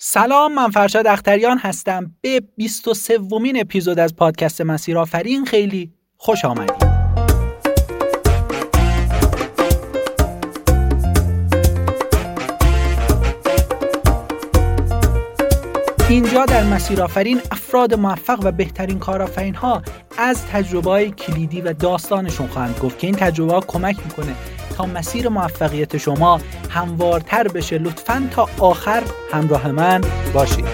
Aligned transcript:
سلام 0.00 0.54
من 0.54 0.70
فرشاد 0.70 1.06
اختریان 1.06 1.58
هستم. 1.58 2.14
به 2.20 2.40
23 2.56 3.18
ومین 3.18 3.60
اپیزود 3.60 3.98
از 3.98 4.16
پادکست 4.16 4.60
مسیر 4.60 4.98
آفرین 4.98 5.44
خیلی 5.44 5.92
خوش 6.16 6.44
آمدید. 6.44 6.88
اینجا 16.08 16.44
در 16.44 16.64
مسیر 16.64 17.02
آفرین 17.02 17.40
افراد 17.50 17.94
موفق 17.94 18.40
و 18.42 18.52
بهترین 18.52 18.98
کارآفرین 18.98 19.54
ها 19.54 19.82
از 20.18 20.46
تجربه 20.46 20.90
های 20.90 21.10
کلیدی 21.10 21.60
و 21.60 21.72
داستانشون 21.72 22.46
خواهند 22.46 22.78
گفت 22.78 22.98
که 22.98 23.06
این 23.06 23.16
تجربه 23.16 23.52
ها 23.52 23.60
کمک 23.60 23.96
می‌کنه 24.04 24.34
تا 24.78 24.86
مسیر 24.86 25.28
موفقیت 25.28 25.96
شما 25.96 26.40
هموارتر 26.70 27.48
بشه. 27.48 27.78
لطفا 27.78 28.28
تا 28.30 28.48
آخر 28.58 29.02
همراه 29.32 29.68
من 29.72 30.00
باشید. 30.34 30.64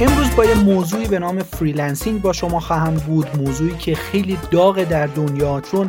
امروز 0.00 0.36
با 0.36 0.44
یه 0.44 0.54
موضوعی 0.54 1.06
به 1.06 1.18
نام 1.18 1.38
freelancing 1.38 2.22
با 2.22 2.32
شما 2.32 2.60
خواهم 2.60 2.94
بود. 2.94 3.26
موضوعی 3.36 3.76
که 3.76 3.94
خیلی 3.94 4.38
داغ 4.50 4.84
در 4.84 5.06
دنیا 5.06 5.60
چون 5.60 5.88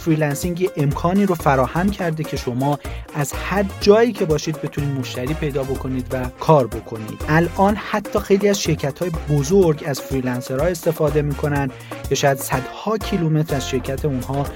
freelancing 0.00 0.70
امکانی 0.76 1.26
رو 1.26 1.34
فراهم 1.34 1.90
کرده 1.90 2.24
که 2.24 2.36
شما 2.36 2.78
از 3.14 3.32
هر 3.32 3.64
جایی 3.80 4.12
که 4.12 4.24
باشید 4.24 4.62
بتونید 4.62 4.98
مشتری 4.98 5.34
پیدا 5.34 5.62
بکنید 5.62 6.06
و 6.12 6.24
کار 6.40 6.66
بکنید. 6.66 7.24
الان 7.28 7.76
حتی 7.76 8.18
خیلی 8.18 8.48
از 8.48 8.60
شرکت 8.60 8.98
های 8.98 9.10
بزرگ 9.30 9.84
از 9.86 10.00
freelancer 10.00 10.60
ها 10.60 10.66
استفاده 10.66 11.22
می‌کنن 11.22 11.70
یا 12.10 12.16
شاید 12.16 12.38
صدها 12.38 12.98
کیلومتر 12.98 13.56
از 13.56 13.68
شرکت 13.68 14.04
اونها 14.04 14.46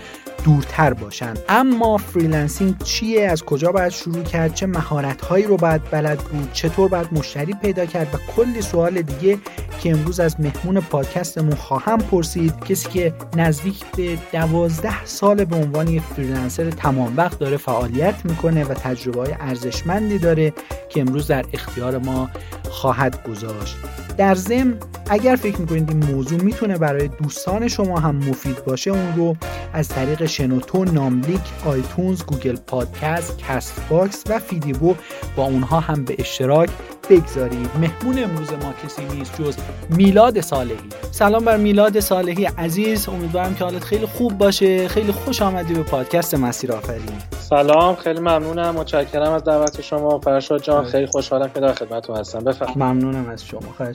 دورتر 0.44 0.94
باشن. 0.94 1.34
اما 1.48 1.96
freelancing 1.96 2.78
چیه؟ 2.78 3.28
از 3.30 3.42
کجا 3.42 3.72
باید 3.72 3.92
شروع 3.92 4.22
کرد؟ 4.22 4.54
چه 4.54 4.66
مهارت 4.66 5.20
هایی 5.20 5.44
رو 5.44 5.56
باید 5.56 5.90
بلد 5.90 6.18
بود؟ 6.18 6.52
چطور 6.52 6.88
باید 6.88 7.08
مشتری 7.12 7.54
پیدا 7.62 7.86
کرد؟ 7.86 8.14
و 8.14 8.18
کلی 8.36 8.62
سوال 8.62 9.02
دیگه 9.02 9.38
که 9.80 9.90
امروز 9.90 10.20
از 10.20 10.40
مهمون 10.40 10.80
پادکستمون 10.80 11.54
خواهم 11.54 11.98
پرسید. 11.98 12.64
کسی 12.64 12.88
که 12.88 13.14
نزدیک 13.36 13.84
به 13.96 14.18
دوازده 14.32 15.04
سال 15.04 15.44
به 15.44 15.56
عنوان 15.56 15.88
یک 15.88 16.02
freelancer 16.02 16.70
تمام 16.70 17.16
وقت 17.16 17.38
داره 17.38 17.56
فعالیت 17.56 18.24
می‌کنه 18.24 18.64
و 18.64 18.74
تجربه 18.74 19.20
های 19.20 19.34
ارزشمندی 19.40 20.18
داره 20.18 20.52
که 20.88 21.00
امروز 21.00 21.26
در 21.26 21.44
اختیار 21.52 21.98
ما 21.98 22.30
خواهد 22.74 23.28
گذاشت. 23.28 23.76
در 24.16 24.34
ضمن 24.34 24.74
اگر 25.10 25.36
فکر 25.36 25.60
می‌کنید 25.60 25.90
این 25.90 26.14
موضوع 26.14 26.42
می‌تونه 26.42 26.78
برای 26.78 27.08
دوستان 27.08 27.68
شما 27.68 28.00
هم 28.00 28.16
مفید 28.16 28.64
باشه 28.64 28.90
اون 28.90 29.16
رو 29.16 29.36
از 29.72 29.88
طریق 29.88 30.26
شنوتو، 30.26 30.84
ناملیک، 30.84 31.40
iTunes، 31.66 32.22
Google 32.22 32.56
Podcast، 32.56 33.38
Castbox 33.38 34.24
و 34.26 34.38
فیدیبو 34.38 34.94
با 35.36 35.44
اونها 35.44 35.80
هم 35.80 36.04
به 36.04 36.16
اشتراک 36.18 36.70
بگذارید 37.10 37.70
مهمون 37.80 38.18
امروز 38.18 38.52
ما 38.52 38.74
کسی 38.84 39.04
نیست 39.04 39.42
جز 39.42 39.56
میلاد 39.90 40.40
صالحی. 40.40 40.76
سلام 41.10 41.44
بر 41.44 41.56
میلاد 41.56 42.00
صالحی 42.00 42.44
عزیز. 42.44 43.08
امیدوارم 43.08 43.54
که 43.54 43.64
حالت 43.64 43.84
خیلی 43.84 44.06
خوب 44.06 44.38
باشه. 44.38 44.88
خیلی 44.88 45.12
خوش 45.12 45.42
آمدی 45.42 45.74
به 45.74 45.82
پادکست 45.82 46.34
مسیر 46.34 46.72
آفرین. 46.72 47.18
سلام 47.38 47.96
خیلی 47.96 48.20
ممنونم. 48.20 48.74
متشکرم 48.74 49.32
از 49.32 49.44
دعوت 49.44 49.80
شما. 49.80 50.20
فرشاد 50.20 50.62
جان 50.62 50.84
خیلی 50.84 51.06
خوشحالم 51.06 51.50
که 51.54 51.60
در 51.60 51.74
خدمتتون 51.74 52.16
هستم. 52.16 52.38
بفرمایید. 52.38 52.78
ممنونم 52.78 53.28
از 53.28 53.46
شما. 53.46 53.74
خیلی. 53.78 53.94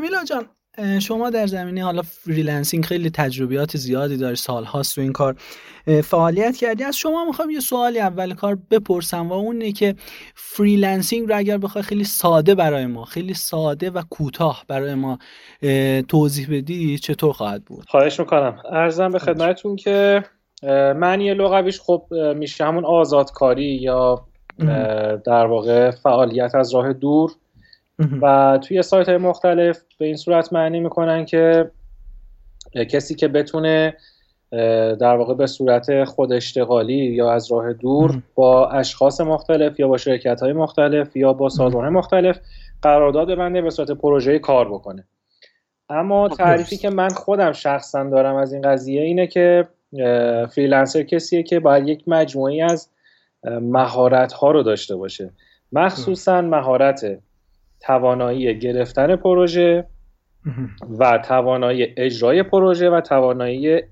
میلاد 0.00 0.26
جان 0.26 0.46
شما 1.00 1.30
در 1.30 1.46
زمینه 1.46 1.84
حالا 1.84 2.02
فریلنسینگ 2.02 2.84
خیلی 2.84 3.10
تجربیات 3.10 3.76
زیادی 3.76 4.16
داری. 4.16 4.36
سال 4.36 4.64
هاست 4.64 4.94
تو 4.94 5.00
این 5.00 5.12
کار. 5.12 5.34
فعالیت 6.04 6.56
کردی. 6.56 6.84
از 6.84 6.96
شما 6.96 7.24
می‌خوام 7.24 7.50
یه 7.50 7.60
سوالی 7.60 8.00
اول 8.00 8.34
کار 8.34 8.58
بپرسم 8.70 9.28
و 9.28 9.32
اونه 9.32 9.72
که 9.72 9.94
فریلنسینگ 10.34 11.28
رو 11.28 11.36
اگر 11.36 11.58
بخوای 11.58 11.84
خیلی 11.84 12.04
ساده 12.04 12.54
برای 12.54 12.86
ما 12.86 13.04
خیلی 13.04 13.34
ساده 13.34 13.90
و 13.90 14.02
کوتاه 14.10 14.64
برای 14.68 14.94
ما 14.94 15.18
توضیح 16.08 16.48
بدی 16.50 16.98
چطور 16.98 17.32
خواهد 17.32 17.64
بود؟ 17.64 17.84
خواهش 17.88 18.20
می‌کنم. 18.20 18.62
عرضم 18.72 19.08
به 19.12 19.18
خدمتتون 19.18 19.76
که 19.76 20.24
معنی 20.96 21.34
لغویش 21.34 21.80
خب 21.80 22.06
میشه 22.36 22.64
همون 22.64 22.84
آزادکاری 22.84 23.74
یا 23.74 24.24
در 25.26 25.46
واقع 25.46 25.90
فعالیت 25.90 26.54
از 26.54 26.74
راه 26.74 26.92
دور. 26.92 27.30
و 28.22 28.58
توی 28.62 28.82
سایت 28.82 29.08
های 29.08 29.18
مختلف 29.18 29.80
به 29.98 30.06
این 30.06 30.16
صورت 30.16 30.52
معنی 30.52 30.80
می‌کنن 30.80 31.24
که 31.24 31.70
کسی 32.90 33.14
که 33.14 33.28
بتونه 33.28 33.96
در 35.00 35.16
واقع 35.16 35.34
به 35.34 35.46
صورت 35.46 36.04
خود 36.04 36.32
اشتغالی 36.32 36.94
یا 36.94 37.32
از 37.32 37.52
راه 37.52 37.72
دور 37.72 38.22
با 38.34 38.68
اشخاص 38.68 39.20
مختلف 39.20 39.80
یا 39.80 39.88
با 39.88 39.96
شرکت 39.96 40.40
های 40.40 40.52
مختلف 40.52 41.16
یا 41.16 41.32
با 41.32 41.48
سازمان 41.48 41.88
مختلف 41.88 42.40
قرارداد 42.82 43.30
ببنده 43.30 43.62
به 43.62 43.70
صورت 43.70 43.90
پروژه 43.90 44.38
کار 44.38 44.68
بکنه. 44.68 45.04
اما 45.90 46.28
تعریفی 46.28 46.76
که 46.76 46.90
من 46.90 47.08
خودم 47.08 47.52
شخصا 47.52 48.04
دارم 48.04 48.36
از 48.36 48.52
این 48.52 48.62
قضیه 48.62 49.02
اینه 49.02 49.26
که 49.26 49.68
فریلنسر 50.54 51.02
کسیه 51.02 51.42
که 51.42 51.60
باید 51.60 51.88
یک 51.88 52.04
مجموعه‌ای 52.06 52.62
از 52.62 52.90
مهارت 53.44 54.32
ها 54.32 54.50
رو 54.50 54.62
داشته 54.62 54.96
باشه. 54.96 55.30
مخصوصا 55.72 56.40
مهارت 56.40 57.18
توانایی 57.80 58.58
گرفتن 58.58 59.16
پروژه 59.16 59.84
و 60.98 61.18
توانایی 61.24 61.94
اجرای 61.96 62.42
پروژه 62.42 62.90
و 62.90 63.00
توانایی 63.00 63.82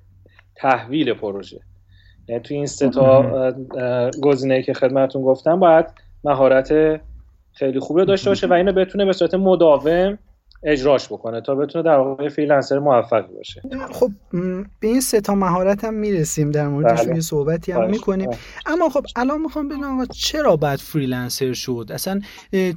تحویل 0.57 1.15
پروژه. 1.15 1.61
یعنی 2.29 2.43
توی 2.43 2.57
این 2.57 2.67
سه 2.67 2.91
تا 2.91 3.53
گزینه‌ای 4.23 4.63
که 4.63 4.75
خدمتتون 4.75 5.23
گفتم 5.23 5.61
باید 5.61 5.87
مهارت 6.25 7.01
خیلی 7.53 7.81
خوبی 7.81 8.05
داشته 8.05 8.31
باشه 8.31 8.47
و 8.47 8.53
اینو 8.53 8.73
بتونه 8.73 9.05
به 9.05 9.13
صورت 9.13 9.35
مداوم 9.35 10.19
اجراش 10.63 11.07
بکنه 11.07 11.41
تا 11.41 11.55
بتونه 11.55 11.85
در 11.85 11.99
واقع 11.99 12.29
فریلنسر 12.29 12.79
موفقی 12.79 13.35
باشه. 13.37 13.63
خب 13.93 14.11
به 14.81 14.89
این 14.89 15.01
سه 15.01 15.21
تا 15.21 15.35
مهارت 15.35 15.85
هم 15.85 15.95
می‌رسیم 15.95 16.51
در 16.51 16.69
موردش. 16.69 17.07
بله. 17.07 17.21
صحبتی 17.21 17.73
هم 17.73 17.91
می‌کنیم. 17.91 18.31
اما 18.67 18.89
خب 18.89 19.07
الان 19.17 19.41
می‌خوام 19.41 19.69
ببینم 19.69 20.07
چرا 20.07 20.57
باید 20.57 20.79
فریلنسر 20.79 21.53
شد؟ 21.53 21.87
اصلا 21.91 22.21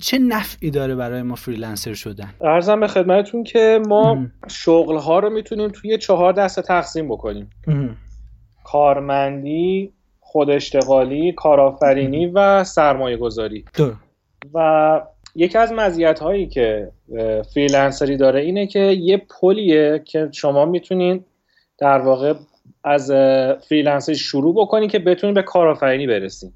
چه 0.01 0.19
نفعی 0.19 0.71
داره 0.71 0.95
برای 0.95 1.21
ما 1.21 1.35
فریلنسر 1.35 1.93
شدن؟ 1.93 2.33
عرضم 2.41 2.79
به 2.79 2.87
خدمتتون 2.87 3.43
که 3.43 3.81
ما 3.87 4.25
شغل 4.47 4.97
ها 4.97 5.19
رو 5.19 5.29
می‌تونیم 5.29 5.69
توی 5.69 5.97
چهار 5.97 6.33
دسته 6.33 6.61
تقسیم 6.61 7.07
بکنیم. 7.07 7.49
کارمندی 8.63 9.93
خود 10.19 10.49
اشتغالی 10.49 11.33
کارآفرینی 11.33 12.27
و 12.27 12.63
سرمایه 12.63 13.17
گذاری 13.17 13.65
و 14.53 15.01
یکی 15.39 15.57
از 15.57 15.71
مزیت 15.71 16.19
هایی 16.19 16.47
که 16.47 16.91
فریلنسری 17.53 18.17
داره 18.17 18.41
اینه 18.41 18.67
که 18.67 18.79
یه 18.79 19.17
پلیه 19.17 20.01
که 20.05 20.29
شما 20.31 20.65
می‌تونین 20.65 21.25
در 21.77 21.97
واقع 21.99 22.33
از 22.83 23.11
فریلنسری 23.69 24.15
شروع 24.15 24.55
بکنین 24.55 24.89
که 24.89 24.99
بتونین 24.99 25.33
به 25.33 25.41
کارآفرینی 25.41 26.07
برسین. 26.07 26.51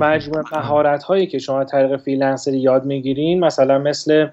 مجموعه 0.00 0.42
مهارت 0.52 1.02
هایی 1.02 1.26
که 1.26 1.38
شما 1.38 1.64
طریق 1.64 1.96
فریلنسری 1.96 2.58
یاد 2.58 2.84
می‌گیرین 2.84 3.40
مثلا 3.40 3.78
مثل 3.78 4.28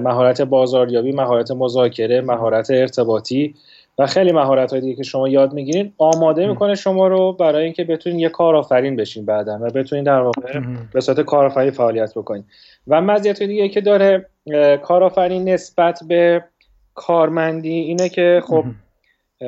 مهارت 0.00 0.42
بازاریابی 0.42 1.12
مهارت 1.12 1.50
مذاکره 1.50 2.20
مهارت 2.20 2.70
ارتباطی 2.70 3.54
و 3.98 4.06
خیلی 4.06 4.32
مهارت 4.32 4.70
های 4.70 4.80
دیگه 4.80 4.94
که 4.94 5.02
شما 5.02 5.28
یاد 5.28 5.52
می‌گیرین 5.52 5.92
آماده 5.98 6.46
می‌کنه 6.46 6.74
شما 6.74 7.08
رو 7.08 7.32
برای 7.32 7.64
اینکه 7.64 7.84
بتونین 7.84 8.18
یه 8.18 8.28
کارآفرین 8.28 8.96
بشین 8.96 9.26
بعدا 9.26 9.58
و 9.62 9.70
بتونین 9.70 10.04
در 10.04 10.20
واقع 10.20 10.60
به 10.92 11.00
صورت 11.00 11.20
کارآفرین 11.20 11.70
فعالیت 11.70 12.14
بکنین. 12.14 12.44
و 12.88 13.00
مزیت 13.00 13.42
دیگه 13.42 13.68
که 13.68 13.80
داره 13.80 14.26
کارآفرین 14.82 15.48
نسبت 15.48 16.00
به 16.08 16.44
کارمندی 16.94 17.74
اینه 17.74 18.08
که 18.08 18.42
خب 18.46 18.64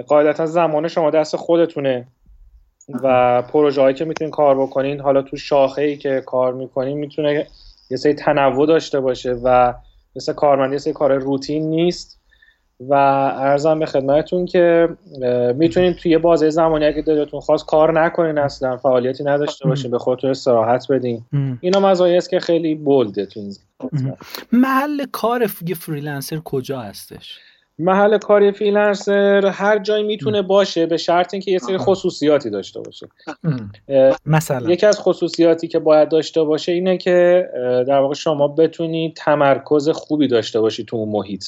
قاعدتا 0.06 0.46
زمان 0.46 0.88
شما 0.88 1.10
دست 1.10 1.36
خودتونه 1.36 2.06
و 3.02 3.42
پروژه 3.42 3.80
هایی 3.80 3.94
که 3.94 4.04
می‌تونین 4.04 4.30
کار 4.30 4.60
بکنین. 4.60 5.00
حالا 5.00 5.22
تو 5.22 5.36
شاخه 5.36 5.82
ای 5.82 5.96
که 5.96 6.22
کار 6.26 6.54
می‌کنین 6.54 6.98
می‌تونه 6.98 7.46
یه 7.90 7.96
سری 7.96 8.14
تنوع 8.14 8.66
داشته 8.66 9.00
باشه 9.00 9.32
و 9.32 9.74
مثل 10.16 10.32
کارمندی 10.32 10.72
یه 10.72 10.78
سری 10.78 10.92
کار 10.92 11.14
روتین 11.14 11.70
نیست. 11.70 12.20
و 12.80 12.94
ارزم 12.94 13.78
به 13.78 13.86
خدمتتون 13.86 14.46
که 14.46 14.88
می‌تونید 15.54 15.96
توی 15.96 16.18
بازه 16.18 16.50
زمانی 16.50 16.84
اگه 16.84 17.02
دلتون 17.02 17.40
خواست 17.40 17.66
کار 17.66 18.00
نکنین 18.00 18.38
اصلا 18.38 18.76
فعالیتی 18.76 19.24
نداشته 19.24 19.68
باشین 19.68 19.90
به 19.90 19.98
خودتون 19.98 20.30
استراحت 20.30 20.86
بدین. 20.92 21.24
اینا 21.60 21.80
مزایایی 21.80 22.18
است 22.18 22.30
که 22.30 22.40
خیلی 22.40 22.74
bold 22.74 23.16
ه 23.16 23.26
تو 23.26 23.40
این 23.40 23.56
محل 24.52 25.04
کار 25.12 25.46
یه 25.66 25.74
فریلنسر 25.74 26.40
کجا 26.44 26.80
هستش؟ 26.80 27.38
محل 27.78 28.18
کاری 28.18 28.52
فریلنسر 28.52 29.46
هر 29.46 29.78
جایی 29.78 30.04
می‌تونه 30.04 30.42
باشه 30.42 30.86
به 30.86 30.96
شرط 30.96 31.34
اینکه 31.34 31.50
یه 31.50 31.58
سری 31.58 31.78
خصوصیاتی 31.78 32.50
داشته 32.50 32.80
باشه. 32.80 33.08
مثلا. 34.26 34.70
یکی 34.70 34.86
از 34.86 35.00
خصوصیاتی 35.00 35.68
که 35.68 35.78
باید 35.78 36.08
داشته 36.08 36.42
باشه 36.42 36.72
اینه 36.72 36.96
که 36.96 37.48
در 37.88 37.98
واقع 37.98 38.14
شما 38.14 38.48
بتونید 38.48 39.16
تمرکز 39.16 39.88
خوبی 39.88 40.28
داشته 40.28 40.60
باشید 40.60 40.86
تو 40.86 40.96
اون 40.96 41.08
محیط. 41.08 41.44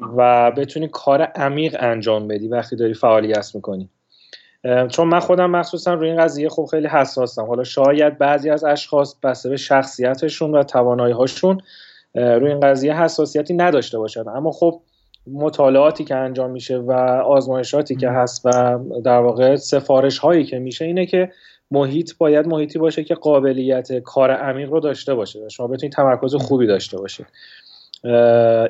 و 0.00 0.50
بتونی 0.50 0.88
کار 0.88 1.22
عمیق 1.22 1.76
انجام 1.78 2.28
بدی 2.28 2.48
وقتی 2.48 2.76
داری 2.76 2.94
فعالیت 2.94 3.54
می‌کنی. 3.54 3.88
چون 4.88 5.08
من 5.08 5.20
خودم 5.20 5.50
مخصوصا 5.50 5.94
روی 5.94 6.08
این 6.08 6.20
قضیه 6.20 6.48
خب 6.48 6.68
خیلی 6.70 6.86
حساسم. 6.86 7.44
حالا 7.44 7.64
شاید 7.64 8.18
بعضی 8.18 8.50
از 8.50 8.64
اشخاص 8.64 9.14
بسته 9.22 9.48
به 9.48 9.56
شخصیتشون 9.56 10.54
و 10.54 10.62
توانایی 10.62 11.14
هاشون 11.14 11.60
روی 12.14 12.50
این 12.50 12.60
قضیه 12.60 13.02
حساسیتی 13.02 13.54
نداشته 13.54 13.98
باشن. 13.98 14.28
اما 14.28 14.50
خب 14.50 14.80
مطالعاتی 15.32 16.04
که 16.04 16.14
انجام 16.14 16.50
میشه 16.50 16.76
و 16.76 16.92
آزمایشاتی 17.26 17.96
که 17.96 18.10
هست 18.10 18.46
و 18.46 18.78
در 19.04 19.18
واقع 19.18 19.56
سفارش 19.56 20.18
هایی 20.18 20.44
که 20.44 20.58
میشه 20.58 20.84
اینه 20.84 21.06
که 21.06 21.32
محیط 21.70 22.12
باید 22.18 22.46
محیطی 22.46 22.78
باشه 22.78 23.04
که 23.04 23.14
قابلیت 23.14 23.98
کار 23.98 24.30
عمیق 24.30 24.70
رو 24.70 24.80
داشته 24.80 25.14
باشه 25.14 25.48
شما 25.48 25.66
بتونید 25.66 25.92
تمرکز 25.92 26.34
خوبی 26.34 26.66
داشته 26.66 26.98
باشید 26.98 27.26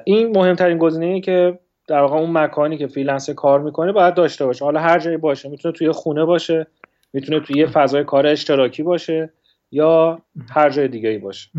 این 0.05 0.37
مهمترین 0.37 0.79
گزینه 0.79 1.21
که 1.21 1.59
در 1.89 2.01
واقع 2.01 2.17
اون 2.17 2.31
مکانی 2.31 2.79
که 2.79 2.87
فریلنسر 2.87 3.31
کار 3.31 3.61
می‌کنه 3.61 3.93
باید 3.93 4.15
داشته 4.15 4.47
باشه. 4.47 4.65
حالا 4.65 4.81
هر 4.81 4.99
جایی 4.99 5.17
باشه. 5.17 5.49
می‌تونه 5.49 5.73
توی 5.73 5.91
خونه 5.91 6.25
باشه. 6.25 6.67
می‌تونه 7.13 7.41
توی 7.41 7.67
فضای 7.67 8.05
کار 8.05 8.27
اشتراکی 8.27 8.83
باشه 8.83 9.33
یا 9.71 10.19
هر 10.51 10.71
جای 10.71 10.89
دیگه 10.89 11.09
ای 11.09 11.19
باشه. 11.19 11.51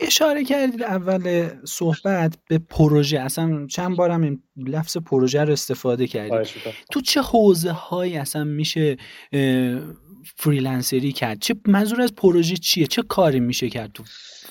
اشاره 0.00 0.44
کردید 0.44 0.82
اول 0.82 1.48
صحبت 1.64 2.38
به 2.48 2.58
پروژه. 2.70 3.20
اصلا 3.20 3.66
چند 3.66 3.96
بارم 3.96 4.22
این 4.22 4.42
لفظ 4.56 4.96
پروژه 4.96 5.44
رو 5.44 5.52
استفاده 5.52 6.06
کردید. 6.06 6.48
تو 6.92 7.00
چه 7.00 7.20
حوزه 7.20 7.70
هایی 7.70 8.16
اصلا 8.16 8.44
میشه 8.44 8.96
فریلنسری 10.36 11.12
کرد؟ 11.12 11.38
چه 11.38 11.54
منظور 11.66 12.00
از 12.00 12.14
پروژه 12.14 12.56
چیه؟ 12.56 12.86
چه 12.86 13.02
کاری 13.02 13.40
میشه 13.40 13.68
کرد 13.68 13.92
تو 13.92 14.02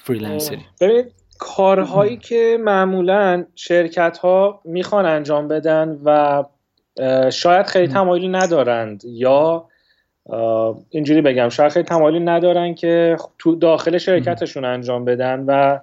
فریلنسری؟ 0.03 0.61
ببینید 0.81 1.13
کارهایی 1.39 2.17
که 2.17 2.57
معمولا 2.61 3.45
شرکت 3.55 4.17
ها 4.17 4.61
می‌خوان 4.65 5.05
انجام 5.05 5.47
بدن 5.47 5.99
و 6.05 6.43
شاید 7.29 7.65
خیلی 7.65 7.87
تمایلی 7.87 8.27
ندارند 8.27 9.01
یا 9.05 9.67
اینجوری 10.89 11.21
بگم 11.21 11.49
شاید 11.49 11.71
خیلی 11.71 11.85
تمایلی 11.85 12.19
ندارن 12.19 12.75
که 12.75 13.17
تو 13.39 13.55
داخل 13.55 13.97
شرکتشون 13.97 14.65
انجام 14.65 15.05
بدن 15.05 15.45
و 15.47 15.79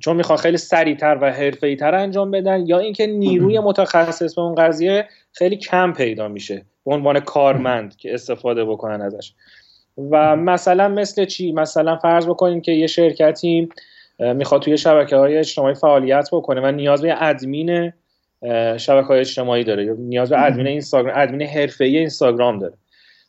چون 0.00 0.16
می‌خوان 0.16 0.38
خیلی 0.38 0.56
سریعتر 0.56 1.18
و 1.20 1.32
حرفه‌ای‌تر 1.32 1.94
انجام 1.94 2.30
بدن 2.30 2.66
یا 2.66 2.78
اینکه 2.78 3.06
نیروی 3.06 3.58
متخصص 3.58 4.34
به 4.34 4.42
اون 4.42 4.54
قضیه 4.54 5.08
خیلی 5.32 5.56
کم 5.56 5.92
پیدا 5.92 6.28
میشه 6.28 6.64
به 6.86 6.94
عنوان 6.94 7.20
کارمند 7.20 7.96
که 7.96 8.14
استفاده 8.14 8.64
بکنن 8.64 9.02
ازش. 9.02 9.32
و 10.10 10.36
مثلا 10.36 10.88
مثل 10.88 11.24
چی؟ 11.24 11.52
مثلا 11.52 11.96
فرض 11.96 12.26
بکنیم 12.26 12.60
که 12.60 12.72
یه 12.72 12.86
شرکتی 12.86 13.68
می‌خواد 14.20 14.62
توی 14.62 14.78
شبکه 14.78 15.16
های 15.16 15.38
اجتماعی 15.38 15.74
فعالیت 15.74 16.28
بکنه 16.32 16.60
و 16.60 16.70
نیاز 16.70 17.02
به 17.02 17.14
ادمین 17.22 17.92
شبکه 18.76 19.06
های 19.06 19.20
اجتماعی 19.20 19.64
داره. 19.64 19.84
یا 19.84 19.94
نیاز 19.98 20.30
به 20.30 20.46
ادمین 20.46 20.66
اینستاگرام 20.66 21.14
ادمین 21.16 21.42
حرفه‌ای 21.42 21.98
اینستاگرام 21.98 22.58
داره. 22.58 22.74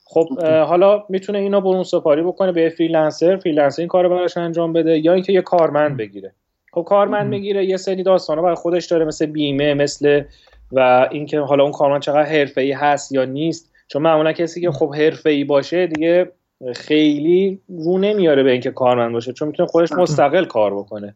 خب 0.06 0.44
حالا 0.44 1.04
می‌تونه 1.10 1.40
اینو 1.40 1.62
برون 1.62 1.84
سپاری 1.84 2.22
بکنه 2.22 2.52
به 2.52 2.70
فریلنسر 2.70 3.38
فریلنسر 3.38 3.82
این 3.82 3.88
کارو 3.88 4.10
براش 4.10 4.38
انجام 4.38 4.74
بده 4.74 4.98
یا 4.98 5.14
اینکه 5.14 5.34
یه 5.34 5.42
کارمند 5.42 5.98
بگیره. 5.98 6.34
خب 6.74 6.84
کارمند 6.88 7.32
بگیره 7.32 7.66
یه 7.66 7.78
سری 7.78 8.04
داستانا 8.04 8.42
برای 8.42 8.56
خودش 8.56 8.86
داره 8.86 9.06
مثل 9.06 9.26
بیمه 9.26 9.74
مثل 9.74 10.24
و 10.72 11.08
اینکه 11.12 11.40
حالا 11.40 11.64
اون 11.64 11.72
کارمند 11.72 12.02
چقدر 12.02 12.24
حرفه‌ای 12.24 12.72
هست 12.72 13.12
یا 13.12 13.26
نیست. 13.26 13.72
چون 13.88 14.02
معمولا 14.02 14.32
کسی 14.32 14.62
که 14.62 14.72
خب 14.72 14.96
حرفه‌ای 14.96 15.44
باشه 15.44 15.88
دیگه 15.88 16.32
خیلی 16.76 17.62
رو 17.70 17.98
نمیاره 17.98 18.44
به 18.44 18.52
اینکه 18.52 18.72
کارمند 18.72 19.14
باشه 19.14 19.34
چون 19.34 19.48
می‌تونه 19.48 19.70
خودش 19.70 19.92
مستقل 19.92 20.46
کار 20.46 20.76
بکنه. 20.76 21.16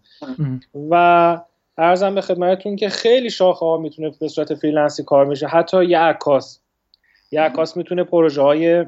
و 0.90 1.38
عرضم 1.78 2.16
به 2.16 2.22
خدمتتون 2.22 2.76
که 2.76 2.90
خیلی 2.90 3.30
شاخه 3.30 3.66
ها 3.66 3.78
می‌تونه 3.78 4.12
به 4.20 4.28
صورت 4.28 4.56
فریلنسی 4.56 5.04
کار 5.04 5.26
میشه 5.26 5.48
حتی 5.48 5.86
یه 5.86 6.00
عکاس. 6.00 6.60
یه 7.32 7.42
عکاس 7.42 7.78
می‌تونه 7.78 8.04
پروژه 8.04 8.42
های 8.42 8.86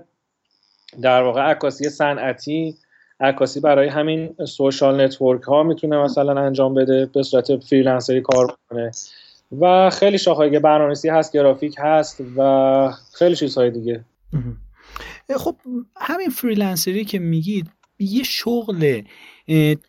در 1.01 1.23
واقع 1.23 1.41
عکاسی 1.41 1.89
صنعتی 1.89 2.75
عکاسی 3.19 3.59
برای 3.59 3.87
همین 3.87 4.35
social 4.45 5.01
network 5.01 5.41
ها 5.41 5.63
می‌تونه 5.63 5.97
مثلا 5.97 6.41
انجام 6.41 6.73
بده 6.73 7.05
به 7.05 7.23
صورت 7.23 7.55
فریلنسری 7.57 8.21
کار 8.21 8.55
کنه 8.69 8.91
و 9.59 9.89
خیلی 9.89 10.17
شاخه‌های 10.17 10.59
برنامه‌نویسی 10.59 11.09
هست 11.09 11.33
گرافیک 11.33 11.75
هست 11.77 12.21
و 12.37 12.91
خیلی 13.13 13.35
چیزهای 13.35 13.71
دیگه. 13.71 14.03
خب 15.35 15.55
همین 15.97 16.29
فریلنسری 16.29 17.05
که 17.05 17.19
میگید 17.19 17.69
یه 17.99 18.23
شغل 18.23 19.01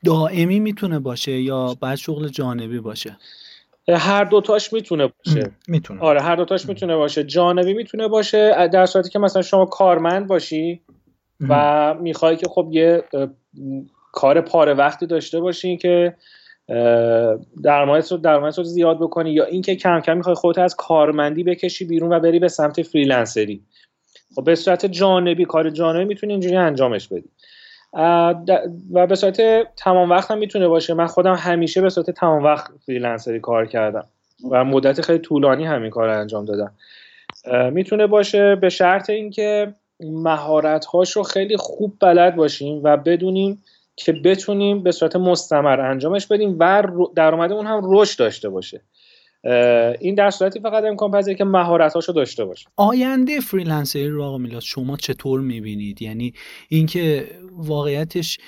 دائمی 0.05 0.61
می‌تونه 0.61 0.99
باشه 0.99 1.41
یا 1.41 1.77
باید 1.81 1.95
شغل 1.95 2.29
جانبی 2.29 2.81
باشه؟ 2.81 3.17
هر 3.89 4.25
دوتاش 4.25 4.73
می‌تونه 4.73 5.07
باشه. 5.07 5.51
می‌تونه. 5.69 6.01
آره 6.01 6.21
هر 6.21 6.37
دوتاش 6.37 6.69
می‌تونه 6.69 6.97
باشه. 6.97 7.25
جانبی 7.25 7.75
می‌تونه 7.75 8.09
باشه 8.09 8.69
در 8.73 8.87
صورتی 8.87 9.11
که 9.11 9.19
مثلا 9.19 9.43
شما 9.43 9.65
کارمند 9.65 10.27
باشی 10.27 10.81
و 11.49 11.95
می‌خوای 11.95 12.37
که 12.37 12.47
خب 12.49 12.69
یه 12.73 13.05
کار 14.13 14.41
پاره 14.41 14.75
وقتی 14.75 15.07
داشته 15.07 15.41
باشی 15.41 15.77
که 15.77 16.17
درآمدت 17.63 18.13
رو 18.13 18.19
درآمدت 18.19 18.59
رو 18.59 18.65
زیاد 18.65 19.01
بکنی 19.01 19.33
یا 19.33 19.45
اینکه 19.45 19.77
کم 19.77 20.01
کم 20.01 20.17
می‌خوای 20.17 20.35
خودت 20.35 20.59
از 20.59 20.77
کارمندی 20.77 21.45
بکشی 21.45 21.85
بیرون 21.85 22.13
و 22.13 22.21
بری 22.21 22.39
به 22.39 22.49
سمت 22.49 22.83
فریلنسری. 22.83 23.63
خب 24.39 24.45
به 24.45 24.55
صورت 24.55 24.87
جانبی 24.87 25.45
کار 25.45 25.71
جانبی 25.71 26.05
می‌تونی 26.05 26.33
اینجوری 26.33 26.57
انجامش 26.57 27.09
بدی. 27.09 27.29
و 28.93 29.07
به 29.09 29.15
صورت 29.15 29.41
تمام 29.77 30.11
وقت 30.11 30.31
هم 30.31 30.39
می‌تونه 30.39 30.69
باشه. 30.69 30.95
من 30.95 31.07
خودم 31.07 31.35
همیشه 31.35 31.81
به 31.81 31.91
صورت 31.91 32.11
تمام 32.11 32.45
وقت 32.45 32.71
فریلنسری 32.87 33.41
کار 33.41 33.67
کردم 33.67 34.05
و 34.51 34.65
مدت 34.65 35.01
خیلی 35.01 35.19
طولانی 35.19 35.65
همین 35.65 35.91
کار 35.91 36.09
انجام 36.09 36.45
دادم. 36.45 36.73
می‌تونه 37.71 38.07
باشه 38.07 38.57
به 38.57 38.69
شرط 38.69 39.11
اینکه 39.11 39.75
مهارت 40.01 40.87
رو 41.15 41.23
خیلی 41.23 41.57
خوب 41.57 41.97
بلد 42.01 42.37
باشیم 42.37 42.81
و 42.85 42.97
بدونیم 42.97 43.63
که 43.97 44.13
بتونیم 44.13 44.83
به 44.83 44.93
صورت 44.93 45.17
مستمر 45.17 45.81
انجامش 45.81 46.27
بدیم 46.27 46.57
و 46.59 46.83
درآمد 47.17 47.53
اون 47.53 47.67
هم 47.67 47.81
رشد 47.85 48.19
داشته 48.19 48.49
باشه. 48.49 48.81
این 50.01 50.15
در 50.15 50.31
صورتی 50.31 50.61
فقط 50.61 50.85
امکان 50.85 51.11
پذیره 51.11 51.37
که 51.37 51.45
مهارتاشو 51.45 52.13
داشته 52.13 52.45
باشه. 52.45 52.69
آینده 52.77 53.41
فریلنسری 53.41 54.09
رو 54.09 54.25
آقا 54.25 54.39
میلاد 54.39 54.63
شما 54.63 54.97
چطور 54.97 55.41
می‌بینید؟ 55.41 56.03
یعنی 56.03 56.33
اینکه 56.69 57.27
واقعیتش 57.53 58.39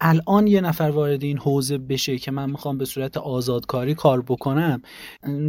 الان 0.00 0.46
یه 0.46 0.60
نفر 0.60 0.90
وارد 0.90 1.22
این 1.22 1.38
حوزه 1.38 1.78
بشه 1.78 2.18
که 2.18 2.30
من 2.30 2.50
می‌خوام 2.50 2.78
به 2.78 2.84
صورت 2.84 3.16
آزادکاری 3.16 3.94
کار 3.94 4.22
بکنم 4.22 4.82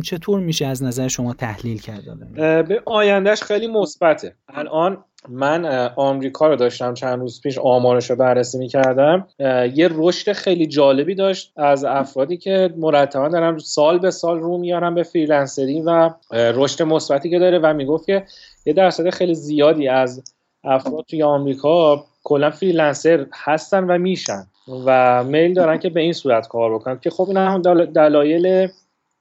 چطور 0.06 0.40
میشه 0.40 0.66
از 0.66 0.84
نظر 0.84 1.08
شما 1.08 1.34
تحلیل 1.34 1.82
کرد 1.82 2.04
به 2.68 2.82
آیندهش 2.86 3.44
خیلی 3.44 3.68
مثبته. 3.68 4.36
الان 4.48 5.04
من 5.30 5.90
آمریکا 5.96 6.48
رو 6.48 6.56
داشتم 6.56 6.94
چند 6.94 7.20
روز 7.20 7.42
پیش 7.42 7.58
آمارش 7.58 8.10
رو 8.10 8.16
بررسی 8.16 8.58
می‌کردم. 8.58 9.28
یه 9.74 9.90
رشد 9.92 10.32
خیلی 10.32 10.68
جالبی 10.68 11.16
داشت 11.16 11.54
از 11.56 11.86
افرادی 11.86 12.38
که 12.38 12.74
مرتبا 12.78 13.28
دارن 13.28 13.58
سال 13.58 14.00
به 14.00 14.12
سال 14.12 14.40
رو 14.40 14.58
میارن 14.58 14.96
به 14.96 15.04
فریلنسری 15.04 15.82
و 15.82 16.10
رشد 16.32 16.84
مثبتی 16.84 17.30
که 17.30 17.40
داره 17.40 17.60
و 17.60 17.74
می‌گفت 17.74 18.06
که 18.06 18.24
یه 18.66 18.74
درصد 18.74 19.10
خیلی 19.10 19.36
زیادی 19.36 19.88
از 19.88 20.24
افراد 20.64 21.06
توی 21.06 21.24
آمریکا 21.24 22.06
کلا 22.24 22.50
فریلنسر 22.50 23.26
هستن 23.34 23.84
و 23.84 23.98
میشن 23.98 24.48
و 24.86 25.24
میل 25.24 25.54
دارن 25.54 25.78
که 25.78 25.90
به 25.90 26.00
این 26.00 26.14
صورت 26.14 26.48
کار 26.48 26.76
بکنن 26.76 27.00
که 27.00 27.10
خب 27.10 27.28
این 27.28 27.38
هم 27.38 27.62
دلایل 27.86 28.68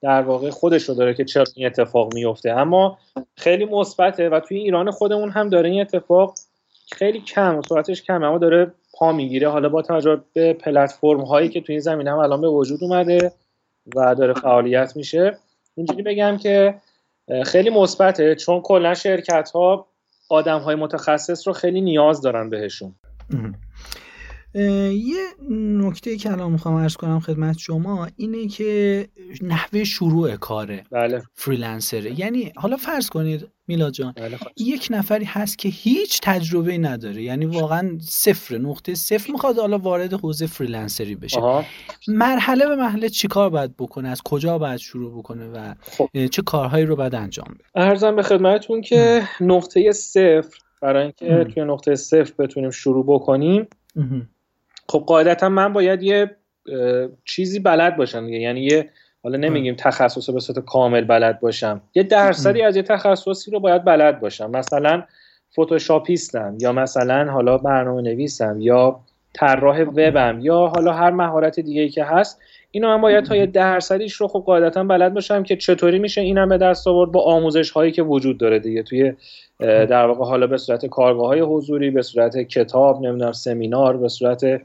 در 0.02 0.22
واقع 0.22 0.50
خودش 0.50 0.88
رو 0.88 0.94
داره 0.94 1.14
که 1.14 1.24
چرا 1.24 1.44
این 1.54 1.66
اتفاق 1.66 2.14
میفته 2.14 2.50
اما 2.50 2.98
خیلی 3.36 3.64
مثبته 3.64 4.28
و 4.28 4.40
توی 4.40 4.58
ایران 4.58 4.90
خودمون 4.90 5.30
هم 5.30 5.48
داره 5.48 5.70
این 5.70 5.80
اتفاق 5.80 6.34
خیلی 6.92 7.20
کم 7.20 7.62
صورتش 7.68 8.02
کم 8.02 8.22
اما 8.22 8.38
داره 8.38 8.72
پا 8.94 9.12
می‌گیره. 9.12 9.48
حالا 9.48 9.68
با 9.68 9.82
توجه 9.82 10.20
به 10.32 10.52
پلتفرم 10.52 11.20
هایی 11.20 11.48
که 11.48 11.60
توی 11.60 11.72
این 11.72 11.80
زمینه 11.80 12.10
هم 12.10 12.18
الان 12.18 12.40
به 12.40 12.48
وجود 12.48 12.84
اومده 12.84 13.32
و 13.96 14.14
داره 14.14 14.34
فعالیت 14.34 14.96
میشه. 14.96 15.38
اینجوری 15.76 16.02
بگم 16.02 16.36
که 16.36 16.74
خیلی 17.44 17.70
مثبته 17.70 18.34
چون 18.34 18.60
کلا 18.60 18.94
شرکت 18.94 19.50
ها 19.54 19.86
آدم 20.28 20.58
های 20.58 20.74
متخصص 20.74 21.46
رو 21.46 21.52
خیلی 21.52 21.80
نیاز 21.80 22.20
دارن 22.20 22.50
بهشون. 22.50 22.94
یه 24.56 25.24
نکته 25.50 26.16
که 26.16 26.32
الان 26.32 26.52
می‌خوام 26.52 26.74
ارز 26.74 26.96
کنم 26.96 27.20
خدمت 27.20 27.58
شما 27.58 28.08
اینه 28.16 28.48
که 28.48 29.08
نحوه 29.42 29.84
شروع 29.84 30.36
کاره 30.36 30.84
بله. 30.90 31.22
فریلنسره 31.34 32.20
یعنی 32.20 32.52
حالا 32.56 32.76
فرض 32.76 33.08
کنید 33.08 33.48
میلا 33.68 33.90
جان 33.90 34.12
بله 34.16 34.38
یک 34.56 34.88
نفری 34.90 35.24
هست 35.24 35.58
که 35.58 35.68
هیچ 35.68 36.20
تجربه 36.22 36.78
نداره. 36.78 37.22
یعنی 37.22 37.46
واقعا 37.46 37.98
صفر 38.00 38.58
نقطه 38.58 38.94
صفر. 38.94 39.32
می‌خواد 39.32 39.58
حالا 39.58 39.78
وارد 39.78 40.12
حوزه 40.12 40.46
فریلنسری 40.46 41.14
بشه. 41.14 41.64
مرحله 42.08 42.66
به 42.66 42.76
مرحله 42.76 43.08
چیکار 43.08 43.50
باید 43.50 43.76
بکنه؟ 43.76 44.08
از 44.08 44.22
کجا 44.22 44.58
باید 44.58 44.76
شروع 44.76 45.18
بکنه 45.18 45.48
و 45.48 45.74
خب. 45.82 46.26
چه 46.26 46.42
کارهایی 46.42 46.84
رو 46.84 46.96
باید 46.96 47.14
انجام 47.14 47.46
بده؟ 47.54 47.64
ارزم 47.74 48.16
به 48.16 48.22
خدمتتون 48.22 48.80
که 48.80 49.22
نقطه 49.40 49.92
صفر 49.92 50.58
برای 50.82 51.02
اینکه 51.02 51.52
توی 51.54 51.64
نقطه 51.64 51.94
صفر 51.94 52.32
بتونیم 52.38 52.70
شروع 52.70 53.04
بکنیم 53.08 53.66
خب 54.88 55.04
قاعدتا 55.06 55.48
من 55.48 55.72
باید 55.72 56.02
یه 56.02 56.30
چیزی 57.24 57.60
بلد 57.60 57.96
باشم 57.96 58.26
دیگه. 58.26 58.38
یعنی 58.38 58.60
یه 58.60 58.90
حالا 59.22 59.38
نمیگیم 59.38 59.74
تخصص 59.74 60.30
به 60.30 60.40
صورت 60.40 60.58
کامل 60.58 61.04
بلد 61.04 61.40
باشم. 61.40 61.80
یه 61.94 62.02
درصدی 62.02 62.62
از 62.62 62.76
یه 62.76 62.82
تخصصی 62.82 63.50
رو 63.50 63.60
باید 63.60 63.84
بلد 63.84 64.20
باشم. 64.20 64.50
مثلا 64.50 65.02
فتوشاپیستم 65.52 66.56
یا 66.60 66.72
مثلا 66.72 67.32
حالا 67.32 67.58
برنامه 67.58 68.02
نویسم 68.02 68.60
یا 68.60 69.00
طراح 69.34 69.82
وبم 69.82 70.38
یا 70.40 70.66
حالا 70.66 70.92
هر 70.92 71.10
مهارت 71.10 71.60
دیگه 71.60 71.82
ای 71.82 71.88
که 71.88 72.04
هست. 72.04 72.40
اینو 72.70 72.88
من 72.88 73.00
باید 73.00 73.24
تا 73.24 73.36
یه 73.36 73.46
درصدیش 73.46 74.12
رو 74.12 74.28
خب 74.28 74.42
قاعدتا 74.46 74.84
بلد 74.84 75.14
باشم 75.14 75.42
که 75.42 75.56
چطوری 75.56 75.98
میشه 75.98 76.20
اینم 76.20 76.48
به 76.48 76.58
دست 76.58 76.88
آورد 76.88 77.12
با 77.12 77.22
آموزش 77.22 77.70
هایی 77.70 77.92
که 77.92 78.02
وجود 78.02 78.38
داره 78.38 78.58
دیگه. 78.58 78.82
توی 78.82 79.12
در 79.60 80.06
واقع 80.06 80.24
حالا 80.24 80.46
به 80.46 80.56
صورت 80.56 80.86
کارگاه 80.86 81.26
های 81.26 81.40
حضوری 81.40 81.90
به 81.90 82.02
صورت 82.02 82.38
کتاب 82.38 83.02
نمی‌دونم 83.02 83.32
سمینار 83.32 83.96
به 83.96 84.08
صورت 84.08 84.60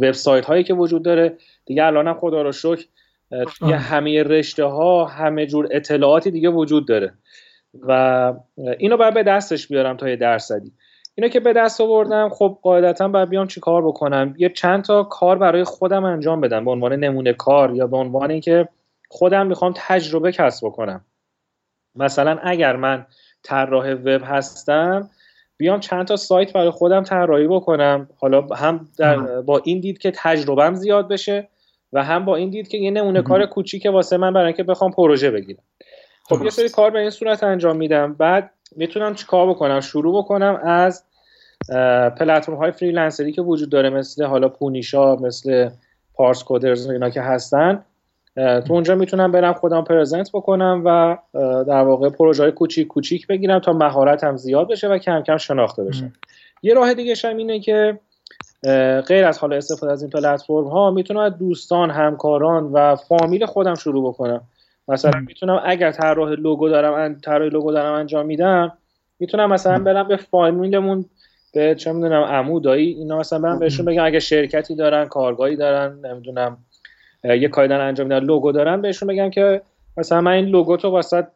وبسایت 0.00 0.46
هایی 0.46 0.64
که 0.64 0.74
وجود 0.74 1.02
داره. 1.02 1.36
دیگه 1.66 1.84
الانم 1.84 2.14
خدا 2.14 2.42
رو 2.42 2.52
شکر 2.52 2.84
توی 3.58 3.72
همه 3.72 4.22
رشته 4.22 4.64
ها 4.64 5.04
همه 5.04 5.46
جور 5.46 5.68
اطلاعاتی 5.70 6.30
دیگه 6.30 6.48
وجود 6.48 6.88
داره. 6.88 7.12
و 7.82 8.34
اینو 8.78 8.96
باید 8.96 9.14
به 9.14 9.22
دستش 9.22 9.68
بیارم 9.68 9.96
تا 9.96 10.08
یه 10.08 10.16
درصدی. 10.16 10.72
اینو 11.14 11.28
که 11.28 11.40
به 11.40 11.52
دست 11.52 11.80
آوردم 11.80 12.28
خب 12.28 12.58
قاعدتا 12.62 13.08
باید 13.08 13.28
بیام 13.28 13.46
چی 13.46 13.60
کار 13.60 13.86
بکنم؟ 13.86 14.34
یه 14.38 14.48
چند 14.48 14.84
تا 14.84 15.02
کار 15.02 15.38
برای 15.38 15.64
خودم 15.64 16.04
انجام 16.04 16.40
بدم. 16.40 16.64
به 16.64 16.70
عنوان 16.70 16.92
نمونه 16.92 17.32
کار 17.32 17.74
یا 17.74 17.86
به 17.86 17.96
عنوان 17.96 18.30
اینکه 18.30 18.68
خودم 19.08 19.46
می‌خوام 19.46 19.74
تجربه 19.76 20.32
کسب 20.32 20.66
بکنم. 20.66 21.04
مثلا 21.94 22.38
اگر 22.42 22.76
من 22.76 23.06
طراح 23.42 23.92
وب 23.92 24.22
هستم 24.24 25.10
بیام 25.58 25.80
چند 25.80 26.06
تا 26.06 26.16
سایت 26.16 26.52
برای 26.52 26.70
خودم 26.70 27.02
طراحی 27.02 27.46
بکنم. 27.46 28.08
حالا 28.18 28.40
هم 28.40 28.88
در 28.98 29.16
با 29.40 29.60
این 29.64 29.80
دید 29.80 29.98
که 29.98 30.12
تجربم 30.14 30.74
زیاد 30.74 31.08
بشه 31.08 31.48
و 31.92 32.04
هم 32.04 32.24
با 32.24 32.36
این 32.36 32.50
دید 32.50 32.68
که 32.68 32.78
یه 32.78 32.90
نمونه 32.90 33.22
کار 33.22 33.46
کوچیک 33.46 33.88
واسه 33.92 34.16
من 34.16 34.32
برای 34.32 34.46
اینکه 34.46 34.62
بخوام 34.62 34.90
پروژه 34.90 35.30
بگیرم. 35.30 35.62
خب 36.24 36.42
یه 36.44 36.50
سری 36.50 36.68
کار 36.68 36.90
به 36.90 36.98
این 36.98 37.10
صورت 37.10 37.44
انجام 37.44 37.76
میدم. 37.76 38.14
بعد 38.14 38.50
می‌تونم 38.76 39.14
چیکار 39.14 39.50
بکنم؟ 39.50 39.80
شروع 39.80 40.22
بکنم 40.22 40.60
از 40.64 41.04
پلتفرم 42.18 42.56
های 42.56 42.70
فریلنسری 42.70 43.32
که 43.32 43.42
وجود 43.42 43.70
داره 43.70 43.90
مثل 43.90 44.24
حالا 44.24 44.48
پونیشا 44.48 45.16
مثل 45.16 45.70
پارس 46.14 46.44
کودرز 46.44 46.90
اینا 46.90 47.10
که 47.10 47.20
هستن. 47.22 47.84
تو 48.38 48.72
اونجا 48.72 48.94
می‌تونم 48.94 49.32
برم 49.32 49.52
خودم 49.52 49.84
پرزنت 49.84 50.30
بکنم 50.32 50.82
و 50.84 51.16
در 51.64 51.82
واقع 51.82 52.10
پروژه 52.10 52.42
های 52.42 52.52
کوچیک 52.52 52.86
کوچیک 52.86 53.26
بگیرم 53.26 53.58
تا 53.58 53.72
مهارتم 53.72 54.36
زیاد 54.36 54.70
بشه 54.70 54.88
و 54.88 54.98
کم 54.98 55.22
کم 55.22 55.36
شناخته 55.36 55.84
بشه. 55.84 56.12
یه 56.62 56.74
راه 56.74 56.94
دیگه 56.94 57.14
هم 57.24 57.36
اینه 57.36 57.60
که 57.60 57.98
غیر 59.06 59.24
از 59.24 59.38
حالا 59.38 59.56
استفاده 59.56 59.92
از 59.92 60.02
این 60.02 60.10
پلتفرم 60.10 60.68
ها 60.68 60.90
می‌تونم 60.90 61.28
دوستان 61.28 61.90
همکاران 61.90 62.64
و 62.72 62.96
فامیل 62.96 63.46
خودم 63.46 63.74
شروع 63.74 64.08
بکنم. 64.08 64.40
مثلا 64.88 65.20
می‌تونم 65.26 65.60
اگر 65.64 65.92
طراح 65.92 66.30
لوگو 66.30 66.68
دارم 66.68 67.14
طراح 67.24 67.48
لوگو 67.48 67.72
دارم 67.72 67.92
انجام 67.92 68.26
میدم 68.26 68.72
می‌تونم 69.18 69.52
مثلا 69.52 69.78
برم 69.78 70.08
به 70.08 70.16
فامیلمون 70.16 71.04
به 71.54 71.74
چه 71.74 71.92
می‌دونم 71.92 72.22
عمو 72.22 72.60
دایی 72.60 72.92
اینا 72.92 73.18
مثلا 73.18 73.38
برم 73.38 73.58
بهشون 73.58 73.86
بگم 73.86 74.04
اگه 74.04 74.20
شرکتی 74.20 74.74
دارن 74.74 75.08
کارگاهی 75.08 75.56
دارن 75.56 75.98
نمی‌دونم 76.06 76.58
یه 77.24 77.48
کاری 77.48 77.68
دارن 77.68 77.86
انجام 77.86 78.06
میدن. 78.06 78.24
لوگو 78.24 78.52
دارن 78.52 78.80
بهشون 78.80 79.08
بگم 79.08 79.30
که 79.30 79.62
مثلا 79.96 80.20
من 80.20 80.32
این 80.32 80.44
لوگو 80.44 80.76
تو 80.76 80.90
واسط 80.90 81.26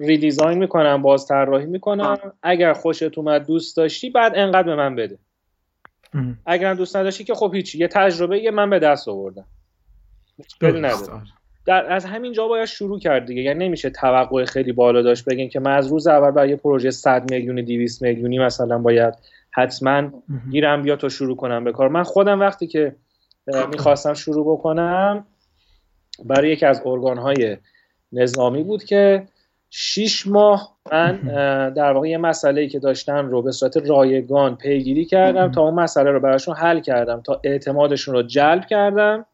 ریدیزاین 0.00 0.58
می‌کنم 0.58 1.02
باز 1.02 1.26
طراحی 1.26 1.66
می‌کنم. 1.66 2.18
اگر 2.42 2.72
خوشت 2.72 3.18
اومد 3.18 3.46
دوست 3.46 3.76
داشتی 3.76 4.10
بعد 4.10 4.32
انقدر 4.36 4.62
به 4.62 4.76
من 4.76 4.94
بده. 4.94 5.18
اگر 6.46 6.74
دوست 6.74 6.96
نداشتی 6.96 7.24
که 7.24 7.34
خب 7.34 7.54
هیچی. 7.54 7.78
یه 7.78 7.88
تجربه 7.88 8.38
یه 8.38 8.50
من 8.50 8.70
به 8.70 8.78
دست 8.78 9.08
آوردم. 9.08 9.44
در 11.66 11.92
از 11.92 12.04
همین 12.04 12.32
جا 12.32 12.48
باید 12.48 12.64
شروع 12.64 12.98
کرد 12.98 13.26
دیگه. 13.26 13.42
یعنی 13.42 13.66
نمیشه 13.66 13.90
توقع 13.90 14.44
خیلی 14.44 14.72
بالا 14.72 15.02
داشت 15.02 15.24
بگین 15.24 15.48
که 15.48 15.60
من 15.60 15.76
از 15.76 15.86
روز 15.86 16.06
اول 16.06 16.30
برای 16.30 16.48
یه 16.48 16.56
پروژه 16.56 16.90
100 16.90 17.30
میلیون 17.30 17.56
200 17.56 18.02
میلیونی 18.02 18.38
مثلا 18.38 18.78
باید 18.78 19.14
حتما 19.50 20.10
گیرم 20.50 20.82
بیا 20.82 20.96
تا 20.96 21.08
شروع 21.08 21.36
کنم 21.36 21.64
به 21.64 21.72
کار. 21.72 21.88
من 21.88 22.02
خودم 22.02 22.40
وقتی 22.40 22.66
که 22.66 22.94
می‌خواستم 23.72 24.14
شروع 24.14 24.58
بکنم 24.58 25.26
برای 26.24 26.50
یکی 26.50 26.66
از 26.66 26.82
ارگانهای 26.86 27.56
نظامی 28.12 28.62
بود 28.62 28.84
که 28.84 29.26
شیش 29.70 30.26
ماه 30.26 30.76
من 30.92 31.16
در 31.76 31.92
واقع 31.92 32.08
یه 32.08 32.18
مسئله 32.18 32.60
ای 32.60 32.68
که 32.68 32.78
داشتن 32.78 33.26
رو 33.26 33.42
به 33.42 33.52
صورت 33.52 33.76
رایگان 33.76 34.56
پیگیری 34.56 35.04
کردم 35.04 35.52
تا 35.52 35.62
اون 35.62 35.74
مسئله 35.74 36.10
رو 36.10 36.20
براشون 36.20 36.56
حل 36.56 36.80
کردم 36.80 37.20
تا 37.20 37.40
اعتمادشون 37.44 38.14
رو 38.14 38.22
جلب 38.22 38.66
کردم. 38.66 39.26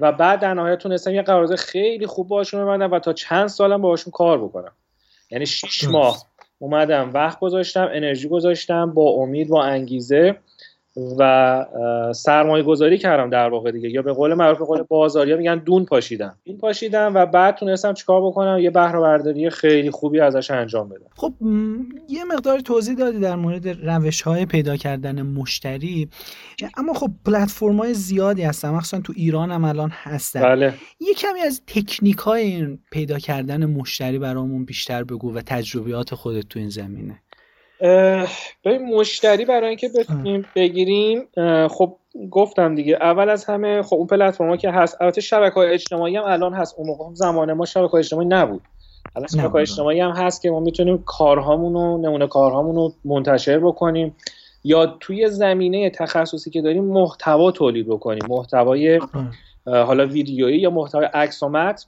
و 0.00 0.12
بعد 0.12 0.40
در 0.40 0.54
نهایت 0.54 0.78
تونستم 0.78 1.10
یه 1.10 1.22
قرارداد 1.22 1.56
خیلی 1.56 2.06
خوب 2.06 2.28
باشون 2.28 2.62
ببندم 2.62 2.92
و 2.92 2.98
تا 2.98 3.12
چند 3.12 3.46
سالم 3.46 3.82
باهاشون 3.82 4.10
کار 4.10 4.38
بکنم. 4.38 4.72
یعنی 5.30 5.46
شیش 5.46 5.84
ماه 5.84 6.26
اومدم 6.58 7.10
وقت 7.14 7.40
گذاشتم 7.40 7.88
انرژی 7.92 8.28
گذاشتم 8.28 8.94
با 8.94 9.02
امید 9.02 9.48
با 9.48 9.64
انگیزه. 9.64 10.36
و 11.18 11.64
سرمایه 12.14 12.62
گذاری 12.62 12.98
کردم 12.98 13.30
در 13.30 13.48
واقع 13.48 13.70
دیگه. 13.70 13.90
یا 13.90 14.02
به 14.02 14.12
قول 14.12 14.34
معروف 14.34 14.58
به 14.58 14.64
قول 14.64 14.82
بازاری 14.82 15.36
میگن 15.36 15.58
دون 15.58 15.84
پاشیدم 15.84 16.36
این 16.44 16.58
پاشیدم 16.58 17.14
و 17.14 17.26
بعد 17.26 17.56
تونستم 17.56 17.94
چیکار 17.94 18.22
بکنم؟ 18.26 18.58
یه 18.58 18.70
بهره 18.70 19.00
برداری 19.00 19.50
خیلی 19.50 19.90
خوبی 19.90 20.20
ازش 20.20 20.50
انجام 20.50 20.88
بدم. 20.88 21.06
خب 21.16 21.32
یه 22.08 22.24
مقدار 22.24 22.60
توضیح 22.60 22.94
دادی 22.94 23.18
در 23.18 23.36
مورد 23.36 23.68
روش 23.68 24.22
های 24.22 24.46
پیدا 24.46 24.76
کردن 24.76 25.22
مشتری. 25.22 26.08
اما 26.76 26.92
خب 26.92 27.10
پلتفرم 27.24 27.76
های 27.76 27.94
زیادی 27.94 28.42
هستن. 28.42 28.70
مخصوصا 28.70 29.02
تو 29.02 29.12
ایران 29.16 29.50
هم 29.50 29.64
الان 29.64 29.90
هستن. 29.92 30.42
بله. 30.42 30.74
یه 31.00 31.14
کمی 31.14 31.40
از 31.40 31.62
تکنیک 31.66 32.16
های 32.16 32.78
پیدا 32.90 33.18
کردن 33.18 33.66
مشتری 33.66 34.18
برامون 34.18 34.64
بیشتر 34.64 35.04
بگو 35.04 35.34
و 35.34 35.40
تجربیات 35.40 36.14
خودت 36.14 36.48
تو 36.48 36.58
این 36.58 36.68
زمینه. 36.68 37.22
به 38.62 38.78
مشتری 38.94 39.44
برای 39.44 39.68
اینکه 39.68 39.88
بتونیم 39.88 40.44
بگیریم 40.54 41.28
خب 41.68 41.96
گفتم 42.30 42.74
دیگه 42.74 42.98
اول 43.00 43.28
از 43.28 43.44
همه 43.44 43.82
خب 43.82 43.96
اون 43.96 44.06
پلتفرما 44.06 44.56
که 44.56 44.70
هست 44.70 45.02
البته 45.02 45.20
شبکه 45.20 45.54
های 45.54 45.72
اجتماعی 45.72 46.16
هم 46.16 46.24
الان 46.24 46.54
هست. 46.54 46.74
اون 46.78 46.86
موقع 46.86 47.14
زمان 47.14 47.52
ما 47.52 47.64
شبکه 47.64 47.90
های 47.90 47.98
اجتماعی 47.98 48.28
نبود. 48.28 48.62
الان 49.16 49.28
شبکه 49.28 49.48
های 49.48 49.62
اجتماعی 49.62 50.00
هم 50.00 50.10
هست 50.10 50.42
که 50.42 50.50
ما 50.50 50.60
می‌تونیم 50.60 51.02
کارهامون 51.06 51.74
رو 51.74 51.98
نمونه 51.98 52.26
کارهامون 52.26 52.74
رو 52.74 52.92
منتشر 53.04 53.58
بکنیم 53.58 54.16
یا 54.64 54.86
توی 55.00 55.30
زمینه 55.30 55.90
تخصصی 55.90 56.50
که 56.50 56.62
داریم 56.62 56.84
محتوا 56.84 57.50
تولید 57.50 57.86
بکنیم. 57.86 58.22
محتوای 58.28 59.00
حالا 59.66 60.06
ویدیویی 60.06 60.58
یا 60.58 60.70
محتوای 60.70 61.06
عکس 61.14 61.42
و 61.42 61.48
متن. 61.48 61.84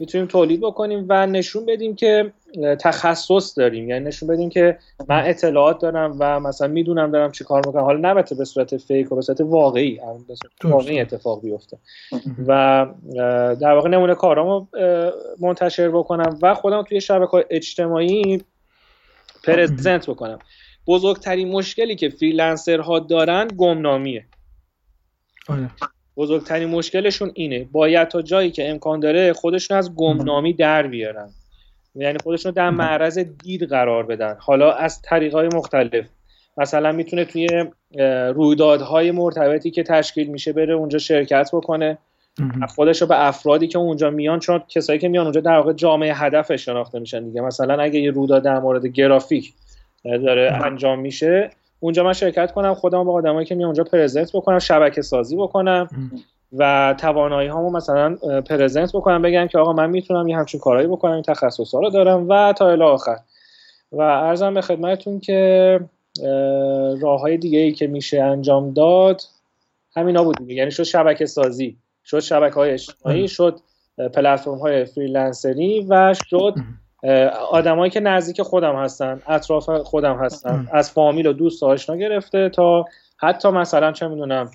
می‌تونیم 0.00 0.26
تولید 0.26 0.60
بکنیم 0.60 1.06
و 1.08 1.26
نشون 1.26 1.66
بدیم 1.66 1.94
که 1.94 2.32
تخصص 2.80 3.58
داریم. 3.58 3.88
یعنی 3.88 4.04
نشون 4.04 4.28
بدیم 4.28 4.50
که 4.50 4.78
من 5.08 5.22
اطلاعات 5.26 5.80
دارم 5.80 6.16
و 6.18 6.40
مثلا 6.40 6.68
می‌دونم 6.68 7.10
دارم 7.10 7.32
چی 7.32 7.44
کار 7.44 7.66
می‌کنم. 7.66 7.82
حالا 7.82 8.10
نبته 8.10 8.34
به 8.34 8.44
صورت 8.44 8.76
فیک 8.76 9.12
و 9.12 9.16
به 9.16 9.22
صورت 9.22 9.40
واقعی 9.40 10.00
به 10.28 10.34
صورت 10.34 10.72
واقعی 10.74 11.00
اتفاق 11.00 11.42
بیفته. 11.42 11.78
و 12.46 12.86
در 13.60 13.72
واقع 13.72 13.88
نمونه 13.88 14.14
کارامو 14.14 14.66
منتشر 15.40 15.88
بکنم 15.88 16.38
و 16.42 16.54
خودم 16.54 16.82
توی 16.82 17.00
شبکه 17.00 17.46
اجتماعی 17.50 18.44
پرزنت 19.44 20.10
بکنم. 20.10 20.38
بزرگترین 20.86 21.48
مشکلی 21.48 21.96
که 21.96 22.08
فریلنسرها 22.08 22.98
دارن 22.98 23.48
گمنامیه. 23.56 24.24
آره. 25.48 25.70
بزرگترین 26.16 26.68
مشکلشون 26.68 27.30
اینه. 27.34 27.66
باید 27.72 28.08
تا 28.08 28.22
جایی 28.22 28.50
که 28.50 28.70
امکان 28.70 29.00
داره 29.00 29.32
خودشون 29.32 29.76
از 29.76 29.94
گمنامی 29.94 30.52
در 30.52 30.86
بیارن. 30.86 31.28
یعنی 31.94 32.18
خودشون 32.18 32.52
در 32.52 32.70
معرض 32.70 33.18
دید 33.18 33.62
قرار 33.62 34.06
بدن. 34.06 34.36
حالا 34.38 34.72
از 34.72 35.02
طریقهای 35.02 35.48
مختلف. 35.54 36.04
مثلا 36.56 36.92
می‌تونه 36.92 37.24
توی 37.24 37.48
رویدادهای 38.34 39.10
مرتبطی 39.10 39.70
که 39.70 39.82
تشکیل 39.82 40.26
میشه 40.26 40.52
بره 40.52 40.74
اونجا 40.74 40.98
شرکت 40.98 41.50
بکنه. 41.52 41.98
خودش 42.68 43.02
رو 43.02 43.08
به 43.08 43.26
افرادی 43.26 43.68
که 43.68 43.78
اونجا 43.78 44.10
میان 44.10 44.38
چون 44.38 44.62
کسایی 44.68 44.98
که 44.98 45.08
میان 45.08 45.24
اونجا 45.24 45.40
در 45.40 45.56
واقع 45.56 45.72
جامعه 45.72 46.14
هدف 46.14 46.56
شناخته 46.56 46.98
میشن 46.98 47.24
دیگه. 47.24 47.40
مثلا 47.40 47.82
اگه 47.82 48.00
یه 48.00 48.10
رویداد 48.10 48.42
در 48.42 48.58
مورد 48.58 48.86
گرافیک 48.86 49.52
داره 50.04 50.60
انجام 50.64 51.00
میشه 51.00 51.50
اونجا 51.82 52.04
من 52.04 52.12
شرکت 52.12 52.52
کنم 52.52 52.74
خودم 52.74 53.04
با 53.04 53.12
آدمایی 53.12 53.46
که 53.46 53.54
میان 53.54 53.66
اونجا 53.66 53.84
پرزنت 53.84 54.30
بکنم 54.32 54.58
شبکه 54.58 55.02
سازی 55.02 55.36
بکنم 55.36 55.88
و 56.52 56.94
توانایی 56.98 57.48
هامو 57.48 57.70
مثلا 57.70 58.16
پرزنت 58.46 58.92
بکنم 58.92 59.22
بگم 59.22 59.46
که 59.46 59.58
آقا 59.58 59.72
من 59.72 59.90
می‌تونم 59.90 60.28
یه 60.28 60.36
همچین 60.36 60.60
کارهایی 60.60 60.88
بکنم 60.88 61.12
این 61.12 61.22
تخصص 61.22 61.74
ها 61.74 61.80
رو 61.80 61.90
دارم 61.90 62.28
و 62.28 62.52
تا 62.52 62.70
الی 62.70 62.82
آخر. 62.82 63.16
و 63.92 64.00
ارزم 64.00 64.54
به 64.54 64.60
خدمتتون 64.60 65.20
که 65.20 65.80
راه 67.00 67.20
های 67.20 67.36
دیگه 67.36 67.58
ای 67.58 67.72
که 67.72 67.86
میشه 67.86 68.22
انجام 68.22 68.72
داد 68.72 69.22
همینا 69.96 70.24
بود 70.24 70.50
یعنی 70.50 70.70
شد 70.70 70.82
شبکه 70.82 71.26
سازی 71.26 71.76
شد 72.04 72.20
شبکه 72.20 72.54
های 72.54 72.70
اجتماعی 72.70 73.28
شد 73.28 73.60
پلتفرم 74.14 74.58
های 74.58 74.84
فریلنسری 74.84 75.86
و 75.88 76.14
شد 76.30 76.54
آدمایی 77.50 77.90
که 77.90 78.00
نزدیک 78.00 78.42
خودم 78.42 78.76
هستن 78.76 79.22
اطراف 79.26 79.70
خودم 79.70 80.16
هستن. 80.16 80.68
از 80.72 80.90
فامیل 80.90 81.26
و 81.26 81.32
دوست 81.32 81.62
آشنا 81.62 81.96
گرفته 81.96 82.48
تا 82.48 82.84
حتی 83.18 83.48
مثلا 83.48 83.92
چه 83.92 84.08
می‌دونم 84.08 84.50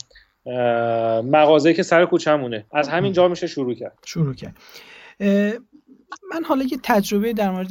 مغازه 1.25 1.73
که 1.73 1.83
سر 1.83 2.05
کوچمونه 2.05 2.65
از 2.71 2.89
همین 2.89 3.13
جا 3.13 3.27
میشه 3.27 3.47
شروع 3.47 3.73
کرد. 3.73 3.97
شروع 4.05 4.33
کرد. 4.33 4.55
من 6.31 6.43
حالا 6.47 6.63
یه 6.63 6.77
تجربه 6.83 7.33
در 7.33 7.51
مورد 7.51 7.67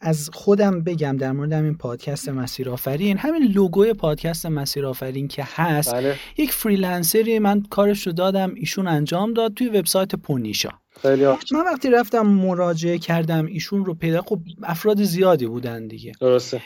از 0.00 0.30
خودم 0.32 0.84
بگم 0.84 1.16
در 1.16 1.32
مورد 1.32 1.52
همین 1.52 1.76
پادکست 1.76 2.28
مسیر 2.28 2.70
آفرین 2.70 3.18
همین 3.18 3.42
لوگوی 3.42 3.94
پادکست 3.94 4.46
مسیر 4.46 4.86
آفرین 4.86 5.28
که 5.28 5.44
هست 5.46 5.94
بله. 5.94 6.14
یک 6.36 6.52
فریلنسری 6.52 7.38
من 7.38 7.62
کارش 7.70 8.06
رو 8.06 8.12
دادم 8.12 8.54
ایشون 8.56 8.86
انجام 8.86 9.32
داد 9.32 9.54
توی 9.54 9.68
وبسایت 9.68 10.14
پونیشا. 10.14 10.70
خیلی 11.02 11.26
من 11.26 11.64
وقتی 11.66 11.90
رفتم 11.90 12.26
مراجعه 12.26 12.98
کردم 12.98 13.46
ایشون 13.46 13.84
رو 13.84 13.94
پیدا 13.94 14.22
خب 14.22 14.38
افراد 14.62 15.02
زیادی 15.02 15.46
بودن 15.46 15.86
دیگه. 15.86 16.12
درسته. 16.20 16.62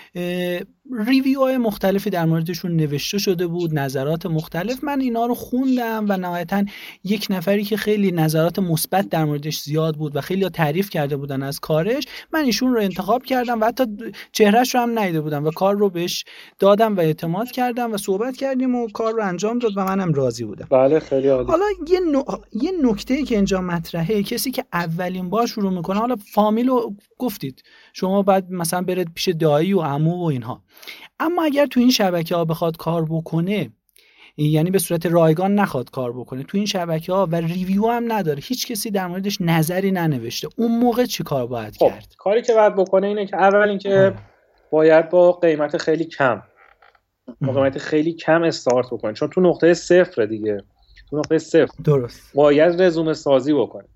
ریویو 1.06 1.40
های 1.40 1.58
مختلفی 1.58 2.10
در 2.10 2.24
موردشون 2.24 2.76
نوشته 2.76 3.18
شده 3.18 3.46
بود 3.46 3.78
نظرات 3.78 4.26
مختلف. 4.26 4.84
من 4.84 5.00
اینا 5.00 5.26
رو 5.26 5.34
خوندم 5.34 6.06
و 6.08 6.16
نهایتا 6.16 6.64
یک 7.04 7.26
نفری 7.30 7.64
که 7.64 7.76
خیلی 7.76 8.12
نظرات 8.12 8.58
مثبت 8.58 9.08
در 9.08 9.24
موردش 9.24 9.60
زیاد 9.60 9.96
بود 9.96 10.16
و 10.16 10.20
خیلی 10.20 10.48
تعریف 10.48 10.90
کرده 10.90 11.16
بودن 11.16 11.42
از 11.42 11.60
کارش 11.60 12.04
من 12.32 12.40
ایشون 12.40 12.74
رو 12.74 12.80
انتخاب 12.80 13.22
کردم 13.22 13.60
و 13.60 13.64
حتی 13.64 13.84
چهرهش 14.32 14.74
رو 14.74 14.80
هم 14.80 14.98
ندیده 14.98 15.20
بودم 15.20 15.46
و 15.46 15.50
کار 15.50 15.74
رو 15.74 15.90
بهش 15.90 16.24
دادم 16.58 16.96
و 16.96 17.00
اعتماد 17.00 17.50
کردم 17.50 17.92
و 17.92 17.96
صحبت 17.96 18.36
کردیم 18.36 18.74
و 18.74 18.88
کار 18.88 19.12
رو 19.12 19.24
انجام 19.24 19.58
داد 19.58 19.72
و 19.76 19.84
منم 19.84 20.12
راضی 20.12 20.44
بودم. 20.44 20.66
بله 20.70 21.00
خیلی 21.00 21.28
عالی. 21.28 21.48
حالا 21.48 21.64
یه, 21.88 22.00
نو... 22.00 22.22
یه 22.52 22.72
نکته 22.82 23.22
که 23.22 23.34
اینجا 23.34 23.60
مطرحه 23.60 24.21
کسی 24.22 24.50
که 24.50 24.64
اولین 24.72 25.30
بار 25.30 25.46
شروع 25.46 25.72
می‌کنه 25.72 25.98
حالا 25.98 26.16
فامیل 26.16 26.68
رو 26.68 26.94
گفتید. 27.18 27.62
شما 27.92 28.22
بعد 28.22 28.50
مثلا 28.50 28.82
برید 28.82 29.14
پیش 29.14 29.28
دایی 29.28 29.72
و 29.72 29.80
عمو 29.80 30.24
و 30.24 30.24
اینها. 30.24 30.62
اما 31.20 31.44
اگر 31.44 31.66
تو 31.66 31.80
این 31.80 31.90
شبکه 31.90 32.36
ها 32.36 32.44
بخواد 32.44 32.76
کار 32.76 33.06
بکنه 33.10 33.70
یعنی 34.36 34.70
به 34.70 34.78
صورت 34.78 35.06
رایگان 35.06 35.54
نخواد 35.54 35.90
کار 35.90 36.12
بکنه 36.12 36.42
تو 36.42 36.56
این 36.58 36.66
شبکه 36.66 37.12
ها 37.12 37.26
و 37.26 37.36
ریویو 37.36 37.86
هم 37.86 38.12
نداره 38.12 38.40
هیچ 38.42 38.66
کسی 38.66 38.90
در 38.90 39.06
موردش 39.06 39.40
نظری 39.40 39.90
ننوشته. 39.90 40.48
اون 40.56 40.78
موقع 40.78 41.04
چی 41.04 41.22
کار 41.22 41.46
باید 41.46 41.76
خب. 41.76 41.88
کرد؟ 41.88 42.14
کاری 42.18 42.42
که 42.42 42.54
باید 42.54 42.74
بکنه 42.74 43.06
اینه 43.06 43.26
که 43.26 43.36
اول 43.36 43.68
اینکه 43.68 44.14
باید 44.70 45.08
با 45.08 45.32
قیمت 45.32 45.76
خیلی 45.76 46.04
کم 46.04 46.42
با 47.40 47.52
قیمت 47.52 47.78
خیلی 47.78 48.12
کم 48.12 48.42
استارت 48.42 48.86
بکنه. 48.86 49.12
چون 49.12 49.28
تو 49.28 49.40
نقطه 49.40 49.74
صفر 49.74 50.24
دیگه. 50.24 50.64
تو 51.10 51.18
نقطه 51.18 51.38
صفر. 51.38 51.72
درست. 51.84 52.34
باید 52.34 52.82
رزومه 52.82 53.14
سازی 53.14 53.52
بکنه. 53.52 53.88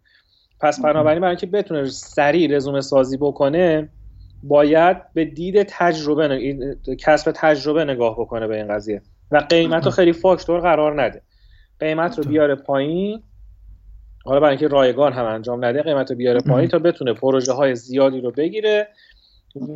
پس 0.60 0.80
بنابراین 0.80 1.20
برای 1.20 1.30
اینکه 1.30 1.46
بتونه 1.46 1.84
سریع 1.84 2.56
رزومه 2.56 2.80
سازی 2.80 3.16
بکنه 3.16 3.88
باید 4.42 4.96
به 5.14 5.25
دید 5.25 5.62
تجربه 5.62 6.76
کسب 6.98 7.32
تجربه 7.36 7.84
نگاه 7.84 8.20
بکنه 8.20 8.46
به 8.46 8.56
این 8.56 8.68
قضیه. 8.68 9.02
و 9.30 9.36
قیمت 9.36 9.84
رو 9.84 9.90
خیلی 9.90 10.12
فاکتور 10.12 10.60
قرار 10.60 11.02
نده. 11.02 11.22
قیمت 11.80 12.18
رو 12.18 12.25
بیاره 12.25 12.54
پایین. 12.54 13.22
حالا 14.25 14.40
برای 14.40 14.50
اینکه 14.50 14.68
رایگان 14.68 15.12
هم 15.12 15.25
انجام 15.25 15.64
نده 15.64 15.82
قیمت 15.82 16.10
رو 16.10 16.16
بیاره 16.16 16.40
پایین 16.40 16.68
تا 16.68 16.78
بتونه 16.78 17.12
پروژه 17.12 17.52
های 17.52 17.75
زیادی 17.75 18.20
رو 18.20 18.30
بگیره 18.30 18.88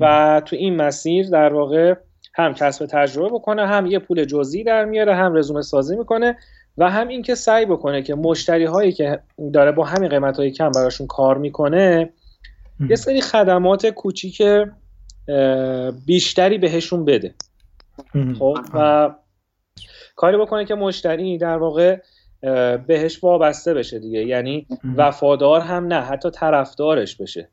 و 0.01 0.43
تو 0.45 0.57
این 0.57 0.77
مسیر 0.77 1.29
در 1.29 1.55
واقع 1.55 1.95
هم 2.35 2.55
کسب 2.55 2.87
تجربه 2.87 3.29
بکنه 3.29 3.67
هم 3.67 3.87
یه 3.87 3.99
پول 3.99 4.25
جزئی 4.25 4.65
در 4.65 4.85
میاره 4.85 5.15
هم 5.15 5.35
رزومه 5.35 5.63
سازی 5.63 5.97
می‌کنه 5.97 6.37
و 6.81 6.91
هم 6.91 7.09
اینکه 7.09 7.35
سعی 7.35 7.67
بکنه 7.67 8.03
که 8.03 8.15
مشتری 8.15 8.65
هایی 8.65 8.93
که 8.93 9.21
داره 9.53 9.73
با 9.73 9.85
همین 9.85 10.09
قیمت 10.09 10.37
های 10.37 10.51
کم 10.51 10.71
براشون 10.71 11.07
کار 11.07 11.39
می‌کنه 11.39 12.11
یه 12.89 12.97
سری 12.97 13.21
خدمات 13.21 13.87
کوچیک 13.87 14.43
بیشتری 16.07 16.59
بهشون 16.59 17.05
بده. 17.05 17.35
خب 18.39 18.59
و 18.75 19.11
کاری 20.17 20.37
بکنه 20.37 20.65
که 20.65 20.75
مشتری 20.75 21.39
در 21.39 21.57
واقع 21.57 21.99
بهش 22.87 23.25
وابسته 23.25 23.75
بشه 23.75 23.99
دیگه. 23.99 24.27
یعنی 24.27 24.67
وفادار 24.97 25.61
هم 25.61 25.87
نه 25.87 26.01
حتی 26.01 26.31
طرفدارش 26.31 27.17
بشه. 27.17 27.49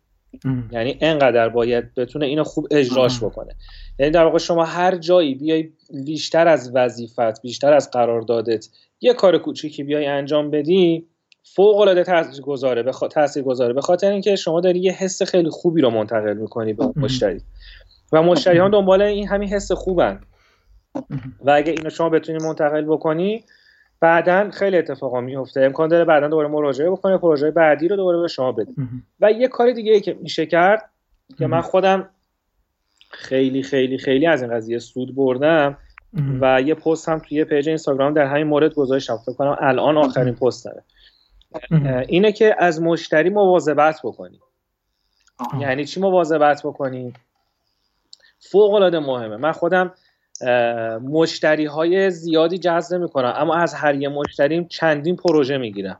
یعنی 0.71 0.97
انقدر 1.01 1.49
باید 1.49 1.93
بتونه 1.95 2.25
اینو 2.25 2.43
خوب 2.43 2.67
اجراش 2.71 3.23
بکنه. 3.23 3.55
یعنی 3.99 4.11
در 4.11 4.23
واقع 4.23 4.37
شما 4.37 4.65
هر 4.65 4.97
جایی 4.97 5.35
بیای 5.35 5.69
بیشتر 6.05 6.47
از 6.47 6.71
وظیفت 6.73 7.41
بیشتر 7.41 7.73
از 7.73 7.91
قراردادت 7.91 8.67
یه 9.01 9.13
کار 9.13 9.37
کوچیکی 9.37 9.83
بیای 9.83 10.05
انجام 10.05 10.51
بدی 10.51 11.07
فوق 11.43 11.77
العاده 11.77 12.03
تاثیرگذاره 12.03 12.83
به 12.83 12.91
تاثیرگذاره. 13.11 13.73
به 13.73 13.81
خاطر 13.81 14.11
اینکه 14.11 14.35
شما 14.35 14.61
داری 14.61 14.79
یه 14.79 14.91
حس 14.91 15.23
خیلی 15.23 15.49
خوبی 15.49 15.81
رو 15.81 15.89
منتقل 15.89 16.33
می‌کنی 16.33 16.73
به 16.73 16.85
مشتری. 16.95 17.41
و 18.11 18.23
مشتریان 18.23 18.71
دنبال 18.71 19.01
این 19.01 19.27
همین 19.27 19.49
حس 19.49 19.71
خوبن. 19.71 20.21
و 21.41 21.51
اگه 21.51 21.71
اینو 21.71 21.89
شما 21.89 22.09
بتونی 22.09 22.37
منتقل 22.43 22.81
بکنی 22.81 23.43
بعدا 23.99 24.51
خیلی 24.51 24.77
اتفاقا 24.77 25.21
میفته 25.21 25.61
امکان 25.61 25.89
داره 25.89 26.05
بعدا 26.05 26.27
دوباره 26.27 26.47
مراجعه 26.47 26.89
بکنه 26.89 27.17
پروژه 27.17 27.51
بعدی 27.51 27.87
رو 27.87 27.95
دوباره 27.95 28.21
به 28.21 28.27
شما 28.27 28.51
بده. 28.51 28.71
و 29.19 29.31
یه 29.31 29.47
کار 29.47 29.71
دیگه 29.71 29.93
ای 29.93 30.01
که 30.01 30.17
میشه 30.21 30.45
کرد 30.45 30.89
که 31.37 31.47
من 31.47 31.61
خودم 31.61 32.09
خیلی 33.09 33.63
خیلی 33.63 33.97
خیلی 33.97 34.25
از 34.25 34.41
این 34.41 34.51
قضیه 34.51 34.79
سود 34.79 35.15
بردم 35.15 35.77
و 36.13 36.61
یه 36.61 36.73
پست 36.73 37.09
هم 37.09 37.19
توی 37.19 37.37
یه 37.37 37.45
پیج 37.45 37.67
اینستاگرام 37.67 38.13
در 38.13 38.25
همین 38.25 38.47
مورد 38.47 38.73
گذاشتم. 38.73 39.17
فکر 39.17 39.33
کنم 39.33 39.57
الان 39.59 39.97
آخرین 39.97 40.35
پستمه. 40.35 40.83
اینه 42.07 42.31
که 42.31 42.55
از 42.59 42.81
مشتری 42.81 43.29
مواظبت 43.29 43.99
بکنی. 44.03 44.39
یعنی 45.59 45.85
چی 45.85 45.99
مواظبت 45.99 46.61
بکنی؟ 46.63 47.13
فوق 48.39 48.73
العاده 48.73 48.99
مهمه. 48.99 49.37
من 49.37 49.51
خودم 49.51 49.93
مشتری 51.03 51.65
های 51.65 52.11
زیادی 52.11 52.57
جذب 52.57 52.97
می‌کنم 52.97 53.33
اما 53.35 53.55
از 53.55 53.73
هر 53.73 53.95
یه 53.95 54.09
مشتریم 54.09 54.67
چندین 54.67 55.15
پروژه 55.15 55.57
می‌گیرم. 55.57 55.99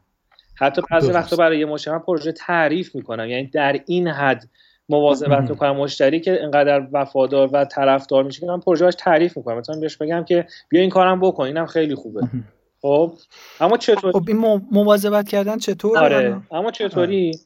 حتی 0.55 0.81
بعضی 0.91 1.11
وقتا 1.11 1.35
برای 1.35 1.59
یه 1.59 1.65
مشتری 1.65 1.99
پروژه 1.99 2.31
تعریف 2.31 2.95
می‌کنم. 2.95 3.29
یعنی 3.29 3.47
در 3.47 3.79
این 3.85 4.07
حد 4.07 4.49
مواظبت 4.89 5.49
می‌کنم 5.49 5.75
مشتری 5.75 6.19
که 6.19 6.41
اینقدر 6.41 6.87
وفادار 6.91 7.49
و 7.53 7.65
طرفدار 7.65 8.23
میشه 8.23 8.39
که 8.39 8.45
من 8.45 8.59
پروژهش 8.59 8.95
تعریف 8.97 9.37
می‌کنم. 9.37 9.57
مثلا 9.57 9.79
بهش 9.79 9.97
بگم 9.97 10.23
که 10.23 10.47
بیا 10.69 10.81
این 10.81 10.89
کارم 10.89 11.19
بکن 11.19 11.43
اینم 11.43 11.65
خیلی 11.65 11.95
خوبه. 11.95 12.21
خب؟ 12.81 13.13
اما 13.59 13.77
چطور 13.77 14.11
خب 14.11 14.23
این 14.27 14.61
مواظبت 14.71 15.29
کردن 15.29 15.57
چطور؟ 15.57 15.97
آره. 15.97 16.41
اما 16.51 16.71
چطوری؟ 16.71 17.39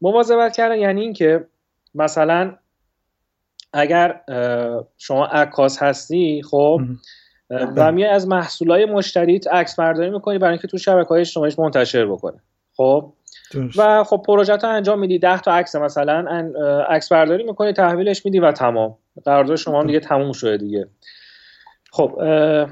مواظبت 0.00 0.56
کردن 0.56 0.78
یعنی 0.78 1.00
اینکه 1.00 1.46
مثلا 1.94 2.54
اگر 3.72 4.20
شما 4.98 5.26
عکاس 5.26 5.82
هستی 5.82 6.42
خب؟ 6.50 6.80
و 7.50 7.92
میای 7.92 8.10
از 8.10 8.28
محصولای 8.28 8.84
مشتریت 8.84 9.46
عکس 9.46 9.76
برداری 9.76 10.10
می‌کنی 10.10 10.38
برای 10.38 10.52
اینکه 10.52 10.68
تو 10.68 10.78
شبکه 10.78 11.08
های 11.08 11.20
اجتماعیش 11.20 11.58
منتشر 11.58 12.06
بکنه 12.06 12.38
خب؟ 12.76 13.12
و 13.76 14.04
خب 14.04 14.22
پروژه 14.26 14.56
ها 14.56 14.68
انجام 14.68 14.98
میدی. 14.98 15.18
10 15.18 15.40
تا 15.40 15.52
عکس 15.52 15.76
مثلا 15.76 16.24
عکس 16.88 17.12
برداری 17.12 17.44
می‌کنی 17.44 17.72
تحویلش 17.72 18.24
میدی 18.24 18.38
و 18.40 18.52
تمام. 18.52 18.96
قرارداد 19.24 19.56
شما 19.56 19.84
دیگه 19.84 20.00
تموم 20.00 20.32
شده 20.32 20.56
دیگه. 20.56 20.88
خب 21.92 22.20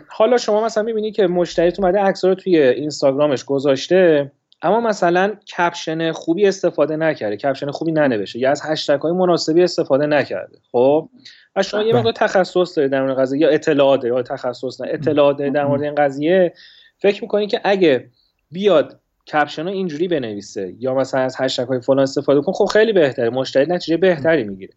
حالا 0.08 0.36
شما 0.36 0.64
مثلا 0.64 0.82
می‌بینی 0.82 1.12
که 1.12 1.26
مشتریت 1.26 1.80
اومده 1.80 2.00
عکس 2.00 2.24
رو 2.24 2.34
توی 2.34 2.58
اینستاگرامش 2.58 3.44
گذاشته 3.44 4.32
اما 4.62 4.80
مثلا 4.80 5.34
کپشن 5.56 6.12
خوبی 6.12 6.46
استفاده 6.46 6.96
نکرده. 6.96 7.36
کپشن 7.36 7.70
خوبی 7.70 7.92
ننوشته. 7.92 8.38
یا 8.38 8.50
از 8.50 8.62
هشتگ 8.64 9.00
های 9.00 9.12
مناسبی 9.12 9.62
استفاده 9.62 10.06
نکرده. 10.06 10.58
خب؟ 10.72 11.08
و 11.56 11.62
شما 11.62 11.82
یه 11.82 11.94
مقدار 11.94 12.12
تخصص 12.12 12.76
دارید 12.76 12.92
در 12.92 13.02
مورد 13.02 13.18
قضیه. 13.18 13.40
یا 13.40 13.48
اطلاعات 13.48 14.04
یا 14.04 14.22
تخصص 14.22 14.80
نه. 14.80 14.88
اطلاعات 14.90 15.36
در 15.36 15.64
مورد 15.64 15.82
این 15.82 15.94
قضیه. 15.94 16.54
فکر 16.98 17.22
می‌کنید 17.22 17.50
که 17.50 17.60
اگه 17.64 18.10
بیاد 18.50 19.00
کپشن 19.32 19.68
اینجوری 19.68 20.08
بنویسه. 20.08 20.74
یا 20.78 20.94
مثلا 20.94 21.20
از 21.20 21.36
هشتگ 21.38 21.66
های 21.66 21.80
فلان 21.80 21.98
استفاده 21.98 22.40
کن. 22.40 22.52
خب 22.52 22.64
خیلی 22.64 22.92
بهتره. 22.92 23.30
مشتری 23.30 23.66
نتیجه 23.66 23.96
بهتری 23.96 24.44
می‌گیره. 24.44 24.72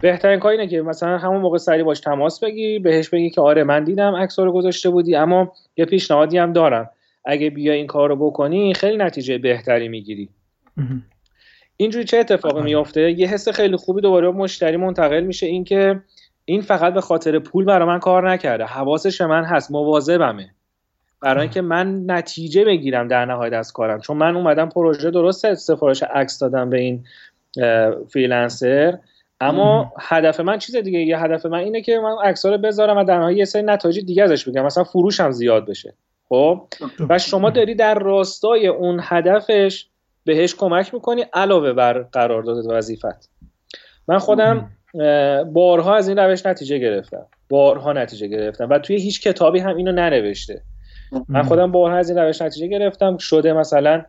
بهترین 0.00 0.40
کار 0.40 0.52
اینه 0.52 0.66
که 0.66 0.82
مثلا 0.82 1.18
همون 1.18 1.40
موقع 1.40 1.58
سری 1.58 1.82
باش 1.82 2.00
تماس 2.00 2.44
بگی 2.44 2.78
بهش 2.78 3.08
بگی 3.08 3.30
که 3.30 3.40
آره 3.40 3.64
من 3.64 3.84
دیدم 3.84 4.14
عکس 4.14 4.38
رو 4.38 4.52
گذاشته 4.52 4.90
بودی 4.90 5.16
اما 5.16 5.52
یه 5.76 5.84
پیشنهادی 5.84 6.38
هم 6.38 6.52
دارم. 6.52 6.90
اگه 7.24 7.50
بیا 7.50 7.72
این 7.72 7.86
کار 7.86 8.08
رو 8.08 8.16
بکنی 8.16 8.74
خیلی 8.74 8.96
نتیجه 8.96 9.38
بهتری 9.38 9.88
می‌گیری. 9.88 10.28
اینجوری 11.76 12.04
چه 12.04 12.16
اتفاقی 12.16 12.62
میافته؟ 12.62 13.10
یه 13.10 13.28
حس 13.28 13.48
خیلی 13.48 13.76
خوبی 13.76 14.00
دوباره 14.00 14.30
مشتری 14.30 14.76
منتقل 14.76 15.20
میشه. 15.20 15.46
اینکه 15.46 16.00
این 16.44 16.60
فقط 16.60 16.94
به 16.94 17.00
خاطر 17.00 17.38
پول 17.38 17.64
برای 17.64 17.88
من 17.88 17.98
کار 17.98 18.30
نکرده. 18.30 18.64
حواسش 18.64 19.20
من 19.20 19.44
هست. 19.44 19.70
مواظبمه. 19.70 20.50
برای 21.24 21.42
اینکه 21.42 21.60
من 21.60 22.10
نتیجه 22.10 22.64
بگیرم 22.64 23.08
در 23.08 23.24
نهایت 23.24 23.52
از 23.52 23.72
کارم. 23.72 24.00
چون 24.00 24.16
من 24.16 24.36
اومدم 24.36 24.68
پروژه 24.68 25.10
درست 25.10 25.54
سفارش 25.54 26.02
عکس 26.02 26.38
دادم 26.38 26.70
به 26.70 26.80
این 26.80 27.04
فریلنسر. 28.08 28.98
اما 29.40 29.92
هدف 30.00 30.40
من 30.40 30.58
چیز 30.58 30.76
دیگه 30.76 30.98
یه 30.98 31.18
هدف 31.18 31.46
من 31.46 31.58
اینه 31.58 31.82
که 31.82 31.98
من 31.98 32.16
عکس 32.24 32.46
رو 32.46 32.58
بذارم 32.58 32.96
و 32.96 33.04
در 33.04 33.18
نهایت 33.18 33.38
یه 33.38 33.44
سری 33.44 33.62
نتایج 33.62 34.00
دیگه 34.00 34.22
ازش 34.22 34.48
بگم 34.48 34.64
مثلا 34.64 34.84
فروشم 34.84 35.30
زیاد 35.30 35.66
بشه. 35.66 35.94
خب؟ 36.28 36.66
و 37.08 37.18
شما 37.18 37.50
داری 37.50 37.74
در 37.74 37.94
راستای 37.94 38.66
اون 38.66 39.00
هدفش 39.02 39.86
بهش 40.24 40.54
کمک 40.54 40.94
می‌کنی 40.94 41.24
علاوه 41.32 41.72
بر 41.72 42.02
قرارداد 42.02 42.66
وظیفت. 42.68 43.30
من 44.08 44.18
خودم 44.18 44.70
بارها 45.52 45.94
از 45.96 46.08
این 46.08 46.18
روش 46.18 46.46
نتیجه 46.46 46.78
گرفتم. 46.78 47.26
بارها 47.48 47.92
نتیجه 47.92 48.26
گرفتم. 48.26 48.68
و 48.70 48.78
توی 48.78 48.96
هیچ 48.96 49.22
کتابی 49.22 49.58
هم 49.58 49.76
اینو 49.76 49.92
ننوشته. 49.92 50.62
من 51.28 51.42
خودم 51.42 51.72
بارها 51.72 51.96
از 51.96 52.10
این 52.10 52.18
روش 52.18 52.42
نتیجه 52.42 52.66
گرفتم. 52.66 53.16
شده 53.16 53.52
مثلا 53.52 54.04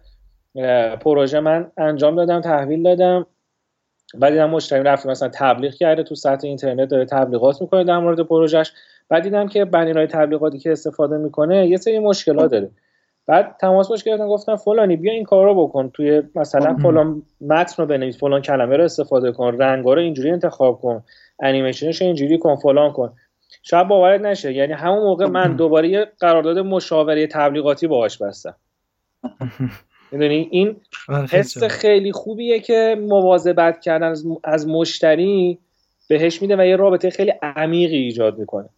پروژه 1.01 1.39
من 1.39 1.71
انجام 1.77 2.15
دادم 2.15 2.41
تحویل 2.41 2.83
دادم. 2.83 3.25
بعد 4.19 4.31
دیدم 4.31 4.49
مشتری 4.49 4.83
رفت 4.83 5.05
مثلا 5.05 5.29
تبلیغ 5.33 5.73
کرده 5.73 6.03
تو 6.03 6.15
سطح 6.15 6.47
اینترنت 6.47 6.89
داره 6.89 7.05
تبلیغات 7.05 7.61
می‌کنه 7.61 7.83
در 7.83 7.97
مورد 7.97 8.19
پروژهش 8.19 8.71
بعد 9.09 9.23
دیدم 9.23 9.47
که 9.47 9.65
بنیرهای 9.65 10.07
تبلیغاتی 10.07 10.59
که 10.59 10.71
استفاده 10.71 11.17
می‌کنه 11.17 11.67
یه 11.67 11.77
سری 11.77 11.99
مشکلات 11.99 12.51
داره. 12.51 12.69
بعد 13.27 13.55
تماس 13.61 13.89
باش 13.89 14.03
گرفتم 14.03 14.27
گفتم 14.27 14.55
فلانی 14.55 14.95
بیا 14.95 15.13
این 15.13 15.23
کار 15.23 15.45
رو 15.45 15.67
بکن. 15.67 15.89
توی 15.89 16.23
مثلا 16.35 16.75
فلان 16.75 17.21
متن 17.41 17.83
رو 17.83 17.85
بنویس 17.85 18.19
فلان 18.19 18.41
کلمه 18.41 18.77
رو 18.77 18.83
استفاده 18.83 19.31
کن 19.31 19.57
رنگا 19.57 19.93
رو 19.93 20.01
اینجوری 20.01 20.31
انتخاب 20.31 20.81
کن 20.81 21.03
انیمیشنش 21.39 22.01
اینجوری 22.01 22.37
کن 22.37 22.55
فلان 22.55 22.91
کن. 22.91 23.13
شاید 23.63 23.87
باورت 23.87 24.21
نشه. 24.21 24.53
یعنی 24.53 24.73
همون 24.73 25.03
موقع 25.03 25.25
من 25.25 25.55
دوباره 25.55 25.89
یه 25.89 26.11
قرارداد 26.19 26.59
مشاوره 26.59 27.27
تبلیغاتی 27.27 27.87
باهاش 27.87 28.17
بستم. 28.17 28.55
می‌دونی؟ 30.11 30.47
این 30.51 30.75
حس 31.31 31.63
خیلی 31.63 32.11
خوبیه 32.11 32.59
که 32.59 32.97
مواظبت 33.01 33.81
کردن 33.81 34.13
از 34.43 34.67
مشتری 34.67 35.59
بهش 36.07 36.41
میده 36.41 36.55
و 36.55 36.65
یه 36.65 36.75
رابطه 36.75 37.09
خیلی 37.09 37.33
عمیقی 37.41 37.97
ایجاد 37.97 38.37
می‌کنه. 38.37 38.69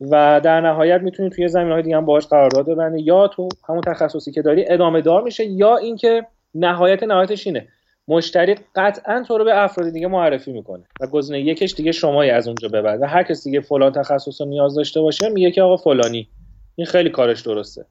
و 0.00 0.40
در 0.44 0.60
نهایت 0.60 1.00
می‌تونی 1.00 1.30
توی 1.30 1.48
زمین 1.48 1.72
های 1.72 1.82
دیگه 1.82 1.96
هم 1.96 2.06
باهاش 2.06 2.26
قرارداد 2.26 2.66
ببندی. 2.66 3.02
یا 3.02 3.28
تو 3.28 3.48
همون 3.68 3.80
تخصصی 3.80 4.32
که 4.32 4.42
داری 4.42 4.64
ادامه 4.68 5.00
دار 5.00 5.22
میشه 5.22 5.44
یا 5.44 5.76
اینکه 5.76 6.26
نهایت 6.54 7.02
نهایتش 7.02 7.46
اینه. 7.46 7.68
مشتری 8.08 8.54
قطعا 8.74 9.22
تو 9.28 9.38
رو 9.38 9.44
به 9.44 9.62
افراد 9.62 9.92
دیگه 9.92 10.08
معرفی 10.08 10.52
می‌کنه. 10.52 10.84
و 11.00 11.06
گزینه 11.06 11.40
یکش 11.40 11.74
دیگه 11.74 11.92
شمایی 11.92 12.30
از 12.30 12.46
اونجا 12.46 12.68
ببر 12.68 12.98
و 13.00 13.06
هر 13.06 13.22
کسی 13.22 13.50
دیگه 13.50 13.60
فلان 13.60 13.92
تخصص 13.92 14.40
رو 14.40 14.46
نیاز 14.46 14.74
داشته 14.74 15.00
باشه 15.00 15.28
میگه 15.28 15.50
که 15.50 15.62
آقا 15.62 15.76
فلانی. 15.76 16.28
این 16.74 16.86
خیلی 16.86 17.10
کارش 17.10 17.40
درسته. 17.40 17.86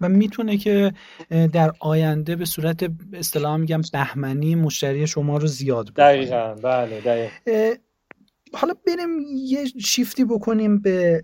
و 0.00 0.08
می‌تونه 0.08 0.56
که 0.56 0.92
در 1.52 1.72
آینده 1.80 2.36
به 2.36 2.44
صورت 2.44 2.90
اصطلاح 3.12 3.56
میگم 3.56 3.80
بهمنی 3.92 4.54
مشتری 4.54 5.06
شما 5.06 5.36
رو 5.36 5.46
زیاد 5.46 5.90
بکنه. 5.90 6.04
دقیقا. 6.04 6.54
بله 6.54 7.00
دقیقا. 7.00 7.74
حالا 8.54 8.74
بریم 8.86 9.08
یه 9.36 9.64
شیفتی 9.64 10.24
بکنیم 10.24 10.82
به 10.82 11.22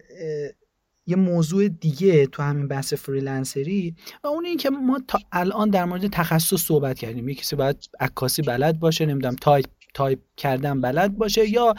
یه 1.09 1.17
موضوع 1.17 1.69
دیگه 1.69 2.27
تو 2.27 2.43
همین 2.43 2.69
بحث 2.69 2.95
فریلنسری 2.95 3.95
و 4.25 4.27
اون 4.27 4.45
این 4.45 4.57
که 4.57 4.71
ما 4.71 5.01
تا 5.09 5.19
الان 5.33 5.71
در 5.71 5.85
مورد 5.85 6.07
تخصص 6.07 6.57
صحبت 6.57 6.99
کردیم. 6.99 7.29
یه 7.29 7.35
کسی 7.35 7.57
باید 7.57 7.77
عکاسی 8.01 8.43
بلد 8.43 8.79
باشه 8.81 9.07
نمی‌دونم 9.07 9.37
تایپ 9.37 9.67
تایپ 9.95 10.19
کردن 10.37 10.81
بلد 10.81 11.19
باشه 11.19 11.49
یا 11.51 11.75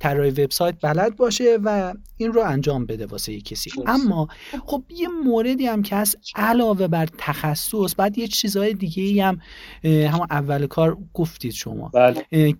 طراحی 0.00 0.30
وبسایت 0.30 0.74
بلد 0.82 1.16
باشه 1.16 1.58
و 1.64 1.94
این 2.16 2.32
رو 2.32 2.42
انجام 2.42 2.86
بده 2.86 3.06
واسه 3.06 3.32
یه 3.32 3.40
کسی. 3.40 3.70
اما 3.86 4.28
خب 4.66 4.82
یه 4.90 5.08
موردی 5.08 5.66
هم 5.66 5.82
که 5.82 5.96
هست 5.96 6.16
علاوه 6.34 6.86
بر 6.88 7.08
تخصص 7.18 7.94
باید 7.96 8.18
یه 8.18 8.26
چیزهای 8.26 8.74
دیگه 8.74 9.02
ای 9.02 9.20
هم 9.20 9.40
همون 9.84 10.26
اول 10.30 10.66
کار 10.66 10.98
گفتید 11.14 11.52
شما. 11.52 11.90
بله. 11.94 12.54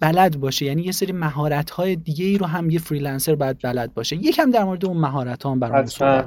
بلد 0.00 0.40
باشه. 0.40 0.66
یعنی 0.66 0.82
یه 0.82 0.92
سری 0.92 1.12
مهارت 1.12 1.70
های 1.70 1.96
دیگه 1.96 2.24
ای 2.24 2.38
رو 2.38 2.46
هم 2.46 2.70
یه 2.70 2.78
فریلنسر 2.78 3.34
باید 3.34 3.58
بلد 3.64 3.94
باشه. 3.94 4.16
یکم 4.16 4.50
در 4.50 4.64
مورد 4.64 4.84
اون 4.84 4.96
مهارت 4.96 5.42
ها 5.42 5.50
هم 5.50 5.86
صحبت 5.86 6.26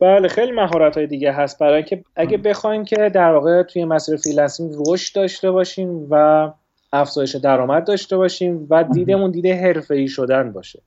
بله 0.00 0.28
خیلی 0.28 0.52
مهارت 0.52 0.96
های 0.96 1.06
دیگه 1.06 1.32
هست 1.32 1.58
برای 1.58 1.82
که 1.82 2.04
اگه 2.16 2.36
بخوایم 2.36 2.84
که 2.84 3.10
در 3.14 3.32
واقع 3.32 3.62
توی 3.62 3.84
مسیر 3.84 4.16
فریلنسینگ 4.16 4.74
رشد 4.86 5.14
داشته 5.14 5.50
باشیم 5.50 6.06
و 6.10 6.48
افزایش 6.92 7.36
درآمد 7.36 7.86
داشته 7.86 8.16
باشیم 8.16 8.66
و 8.70 8.84
دیدمون 8.84 9.30
دید 9.30 9.54
حرفه 9.54 9.94
ای 9.94 10.08
شدن 10.08 10.52
باشه. 10.52 10.82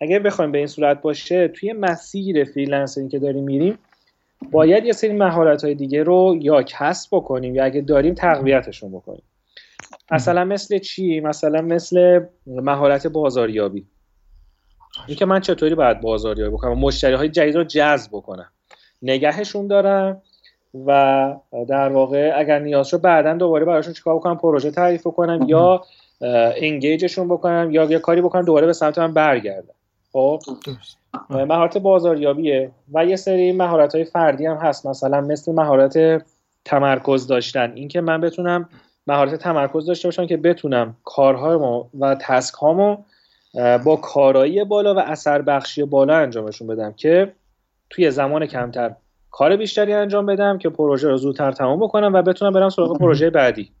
اگه 0.00 0.18
بخوایم 0.18 0.52
به 0.52 0.58
این 0.58 0.66
صورت 0.66 1.02
باشه 1.02 1.48
توی 1.48 1.72
مسیر 1.72 2.44
freelancing 2.44 3.10
که 3.10 3.18
داریم 3.18 3.44
میریم 3.44 3.78
باید 4.50 4.84
یه 4.84 4.92
سری 4.92 5.12
مهارت 5.12 5.64
های 5.64 5.74
دیگه 5.74 6.02
رو 6.02 6.36
یا 6.40 6.62
کسب 6.62 7.08
بکنیم 7.12 7.54
یا 7.54 7.64
اگه 7.64 7.80
داریم 7.80 8.14
تقویتشون 8.14 8.92
بکنیم. 8.92 9.22
مثلا 10.10 10.44
مثل 10.44 10.78
چی؟ 10.78 11.20
مثلا 11.20 11.62
مثل 11.62 12.20
مهارت 12.46 13.06
بازاریابی. 13.06 13.86
اینکه 15.06 15.26
من 15.26 15.40
چطوری 15.40 15.74
باید 15.74 16.00
بازاریابی 16.00 16.52
بکنم؟ 16.56 16.78
مشتری 16.78 17.14
های 17.14 17.28
جدید 17.28 17.56
رو 17.56 17.64
جذب 17.64 18.10
بکنم. 18.12 18.50
نگهشون 19.02 19.66
دارم 19.66 20.22
و 20.86 21.34
در 21.68 21.88
واقع 21.88 22.32
اگر 22.36 22.58
نیاز 22.58 22.88
شد 22.88 23.00
بعدا 23.00 23.34
دوباره 23.34 23.64
براشون 23.64 23.94
چیکار 23.94 24.16
بکنم؟ 24.16 24.38
پروژه 24.38 24.70
تعریف 24.70 25.02
کنم 25.02 25.44
یا 25.46 25.84
انگیجشون 26.62 27.28
بکنم 27.28 27.68
یا 27.70 27.84
یه 27.84 27.98
کاری 27.98 28.20
بکنم 28.20 28.44
دوباره 28.44 28.66
به 28.66 28.72
سمت 28.72 28.98
من 28.98 29.14
برگردم. 29.14 29.74
خب؟ 30.12 30.40
مهارت 31.30 31.78
بازاریابیه 31.78 32.70
و 32.94 33.06
یه 33.06 33.16
سری 33.16 33.52
مهارت 33.52 33.94
های 33.94 34.04
فردی 34.04 34.46
هم 34.46 34.56
هست. 34.56 34.86
مثلا 34.86 35.20
مثل 35.20 35.52
مهارت 35.52 36.24
تمرکز 36.64 37.26
داشتن. 37.26 37.72
اینکه 37.74 38.00
من 38.00 38.20
بتونم 38.20 38.68
مهارت 39.06 39.34
تمرکز 39.34 39.86
داشته 39.86 40.08
باشم 40.08 40.26
که 40.26 40.36
بتونم 40.36 40.96
کارهامو 41.04 41.84
و 42.00 42.16
تسک 42.20 42.54
هامو 42.54 42.96
با 43.84 43.96
کارایی 43.96 44.64
بالا 44.64 44.94
و 44.94 44.98
اثر 44.98 45.42
بخشی 45.42 45.82
بالا 45.82 46.16
انجامشون 46.16 46.66
بدم 46.68 46.92
که 46.92 47.32
توی 47.90 48.10
زمان 48.10 48.46
کمتر 48.46 48.94
کار 49.30 49.56
بیشتری 49.56 49.92
انجام 49.92 50.26
بدم 50.26 50.58
که 50.58 50.68
پروژه 50.68 51.08
رو 51.08 51.16
زودتر 51.16 51.52
تمام 51.52 51.80
بکنم 51.80 52.14
و 52.14 52.22
بتونم 52.22 52.52
برم 52.52 52.68
سراغ 52.68 52.98
پروژه 53.00 53.30
بعدی. 53.30 53.72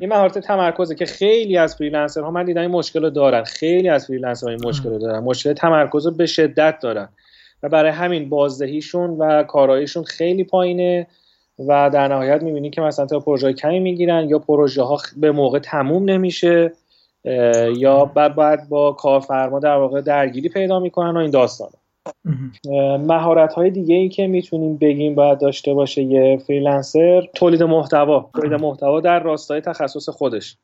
این 0.00 0.10
مهارت 0.10 0.38
تمرکزه 0.38 0.94
که 0.94 1.06
خیلی 1.06 1.56
از 1.56 1.76
freelancer 1.76 2.25
ها 2.25 2.30
من 2.30 2.44
دیدم 2.44 2.60
این 2.60 2.70
مشکل 2.70 3.02
رو 3.02 3.10
دارن. 3.10 3.44
خیلی 3.44 3.88
از 3.88 4.06
freelancer 4.06 4.48
ها 4.48 4.52
این 4.52 4.64
مشکل 4.64 4.90
رو 4.90 4.98
دارن. 4.98 5.18
مشکل 5.18 5.52
تمرکز 5.52 6.06
رو 6.06 6.12
به 6.12 6.26
شدت 6.26 6.78
دارن. 6.80 7.08
و 7.62 7.68
برای 7.68 7.90
همین 7.90 8.28
بازدهیشون 8.28 9.10
و 9.10 9.42
کاراییشون 9.42 10.04
خیلی 10.04 10.44
پایینه. 10.44 11.06
و 11.68 11.90
در 11.90 12.08
نهایت 12.08 12.42
می‌بینی 12.42 12.70
که 12.70 12.80
مثلا 12.80 13.06
تعداد 13.06 13.20
پروژه 13.20 13.52
کمی 13.52 13.80
می‌گیرن 13.80 14.28
یا 14.28 14.38
پروژه 14.38 14.82
ها 14.82 14.98
به 15.16 15.32
موقع 15.32 15.58
تموم 15.58 16.10
نمیشه 16.10 16.72
یا 17.76 18.04
بعد 18.04 18.34
باید 18.34 18.68
با 18.68 18.92
کارفرما 18.92 19.58
در 19.58 19.76
واقع 19.76 20.00
درگیری 20.00 20.48
پیدا 20.48 20.80
می‌کنن 20.80 21.16
و 21.16 21.20
این 21.20 21.30
داستان 21.30 21.68
مهارت 22.98 23.52
های 23.52 23.70
دیگه 23.70 23.94
ای 23.94 24.08
که 24.08 24.26
می‌تونیم 24.26 24.76
بگیم 24.76 25.14
باید 25.14 25.38
داشته 25.38 25.74
باشه 25.74 26.02
یه 26.02 26.36
freelancer 26.46 27.28
تولید 27.34 27.62
محتوا. 27.62 28.30
تولید 28.34 28.60
محتوا 28.60 29.00
در 29.00 29.22
راستای 29.22 29.60
تخصص 29.60 30.08
خودش 30.08 30.56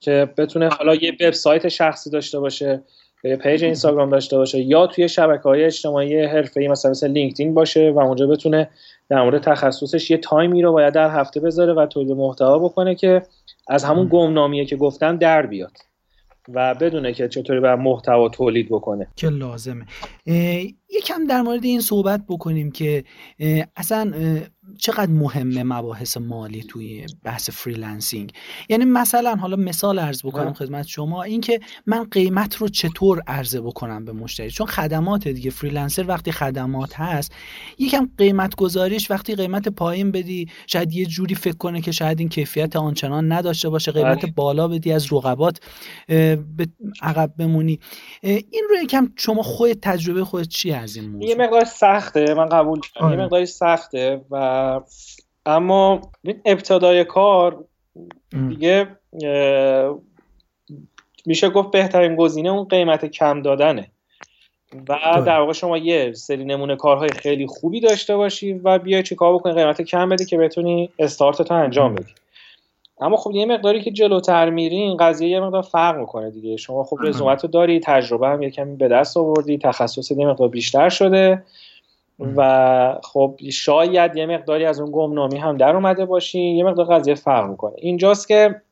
که 0.00 0.28
بتونه 0.38 0.68
حالا 0.68 0.94
یه 0.94 1.12
وبسایت 1.20 1.68
شخصی 1.68 2.10
داشته 2.10 2.40
باشه 2.40 2.82
یه 3.24 3.36
page 3.36 3.64
اینستاگرام 3.64 4.10
داشته 4.10 4.36
باشه 4.36 4.60
یا 4.60 4.86
توی 4.86 5.08
شبکه 5.08 5.42
های 5.42 5.64
اجتماعی 5.64 6.22
حرفه‌ای 6.22 6.68
مثلا 6.68 6.90
مثل 6.90 7.10
LinkedIn 7.10 7.54
باشه 7.54 7.90
و 7.90 7.98
اونجا 7.98 8.26
بتونه 8.26 8.68
در 9.12 9.22
مورد 9.22 9.42
تخصصش 9.42 10.10
یه 10.10 10.16
time 10.16 10.53
ی 10.53 10.62
رو 10.62 10.72
باید 10.72 10.94
در 10.94 11.10
هفته 11.10 11.40
بذاره 11.40 11.72
و 11.72 11.86
تولید 11.86 12.12
محتوا 12.12 12.58
بکنه 12.58 12.94
که 12.94 13.22
از 13.68 13.84
همون 13.84 14.08
گمنامیه 14.08 14.64
که 14.64 14.76
گفتم 14.76 15.16
در 15.16 15.46
بیاد 15.46 15.72
و 16.48 16.74
بدونه 16.74 17.12
که 17.12 17.28
چطوری 17.28 17.60
باید 17.60 17.78
محتوا 17.78 18.28
تولید 18.28 18.68
بکنه. 18.68 19.06
که 19.16 19.28
لازمه. 19.28 19.84
یکم 20.90 21.26
در 21.28 21.42
مورد 21.42 21.64
این 21.64 21.80
صحبت 21.80 22.20
بکنیم 22.28 22.70
که 22.70 23.04
اصلا 23.76 24.12
چقدر 24.78 25.10
مهمه 25.10 25.62
مباحث 25.62 26.16
مالی 26.16 26.62
توی 26.62 27.06
بحث 27.24 27.50
freelancing 27.50 28.32
یعنی 28.68 28.84
مثلا 28.84 29.34
حالا 29.34 29.56
مثال 29.56 29.98
عرض 29.98 30.22
بکنم 30.22 30.52
خدمت 30.52 30.86
شما 30.86 31.22
اینکه 31.22 31.60
من 31.86 32.04
قیمت 32.04 32.56
رو 32.56 32.68
چطور 32.68 33.22
عرضه 33.26 33.60
بکنم 33.60 34.04
به 34.04 34.12
مشتری؟ 34.12 34.50
چون 34.50 34.66
خدمات 34.66 35.28
دیگه 35.28 35.50
فریلنسر 35.50 36.04
وقتی 36.08 36.32
خدمات 36.32 37.00
هست 37.00 37.32
یکم 37.78 38.08
قیمت 38.18 38.54
گذاریش 38.54 39.10
وقتی 39.10 39.34
قیمت 39.34 39.68
پایین 39.68 40.12
بدی 40.12 40.48
شاید 40.66 40.92
یه 40.92 41.06
جوری 41.06 41.34
فکر 41.34 41.56
کنه 41.56 41.80
که 41.80 41.92
شاید 41.92 42.20
این 42.20 42.28
کیفیت 42.28 42.76
آنچنان 42.76 43.32
نداشته 43.32 43.68
باشه 43.68 43.92
قیمت 43.92 44.22
بله. 44.22 44.32
بالا 44.36 44.68
بدی 44.68 44.92
از 44.92 45.12
رقبات 45.12 45.60
به 46.08 46.68
عقب 47.02 47.32
بمونی. 47.38 47.78
این 48.22 48.64
رو 48.70 48.76
یکم 48.82 49.12
شما 49.16 49.42
خود 49.42 49.72
تجربه 49.72 50.24
خود 50.24 50.48
چی 50.48 50.72
از 50.72 50.96
این 50.96 51.10
موضوع؟ 51.10 51.28
یه 51.28 51.34
مقدار 51.34 51.64
سخته 51.64 52.34
من 52.34 52.46
قبول 52.46 52.80
یه 52.96 53.02
آره. 53.02 53.24
مقداری 53.24 53.46
سخته 53.46 54.24
و 54.30 54.51
اما 55.46 56.00
ابتدای 56.44 57.04
کار 57.04 57.64
دیگه 58.48 58.88
میشه 61.26 61.50
گفت 61.50 61.70
بهترین 61.70 62.16
گزینه 62.16 62.48
اون 62.48 62.64
قیمت 62.64 63.04
کم 63.04 63.42
دادنه. 63.42 63.90
و 64.88 65.22
در 65.26 65.40
واقع 65.40 65.52
شما 65.52 65.78
یه 65.78 66.12
سری 66.12 66.44
نمونه 66.44 66.76
کارهای 66.76 67.08
خیلی 67.08 67.46
خوبی 67.46 67.80
داشته 67.80 68.16
باشی 68.16 68.52
و 68.52 68.78
بیای 68.78 69.02
چی 69.02 69.14
کار 69.14 69.34
بکنی 69.34 69.52
قیمت 69.52 69.82
کم 69.82 70.08
بدی 70.08 70.24
که 70.24 70.38
بتونی 70.38 70.90
استارت 70.98 71.42
تو 71.42 71.54
انجام 71.54 71.94
بدی. 71.94 72.12
اما 73.00 73.16
خب 73.16 73.30
یه 73.30 73.46
مقداری 73.46 73.82
که 73.82 73.90
جلوتر 73.90 74.50
میری 74.50 74.76
این 74.76 74.96
قضیه 74.96 75.28
یه 75.28 75.40
مقدار 75.40 75.62
فرق 75.62 75.96
می‌کنه 75.96 76.30
دیگه. 76.30 76.56
شما 76.56 76.84
خب 76.84 76.98
رزومت 77.02 77.42
رو 77.42 77.50
داری 77.50 77.80
تجربه 77.80 78.28
هم 78.28 78.42
یه 78.42 78.50
کمی 78.50 78.76
به 78.76 78.88
دست 78.88 79.16
آوردی 79.16 79.58
تخصص 79.58 80.10
یه 80.10 80.26
مقدار 80.26 80.48
بیشتر 80.48 80.88
شده. 80.88 81.42
و 82.18 83.00
خب 83.04 83.38
شاید 83.52 84.16
یه 84.16 84.26
مقداری 84.26 84.64
از 84.64 84.80
اون 84.80 84.90
گمنامی 84.92 85.38
هم 85.38 85.56
در 85.56 85.76
اومده 85.76 86.04
باشی 86.04 86.40
یه 86.40 86.64
مقدار 86.64 86.86
قضیه 86.86 87.14
فرق 87.14 87.50
می‌کنه. 87.50 87.74
اینجاست 87.78 88.28
که 88.28 88.62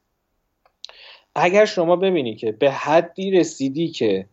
اگر 1.35 1.65
شما 1.65 1.97
ببینی 1.97 2.35
که 2.35 2.53
به 2.53 2.71
حدی 2.71 3.31
رسیدی 3.31 3.89
که 3.89 4.27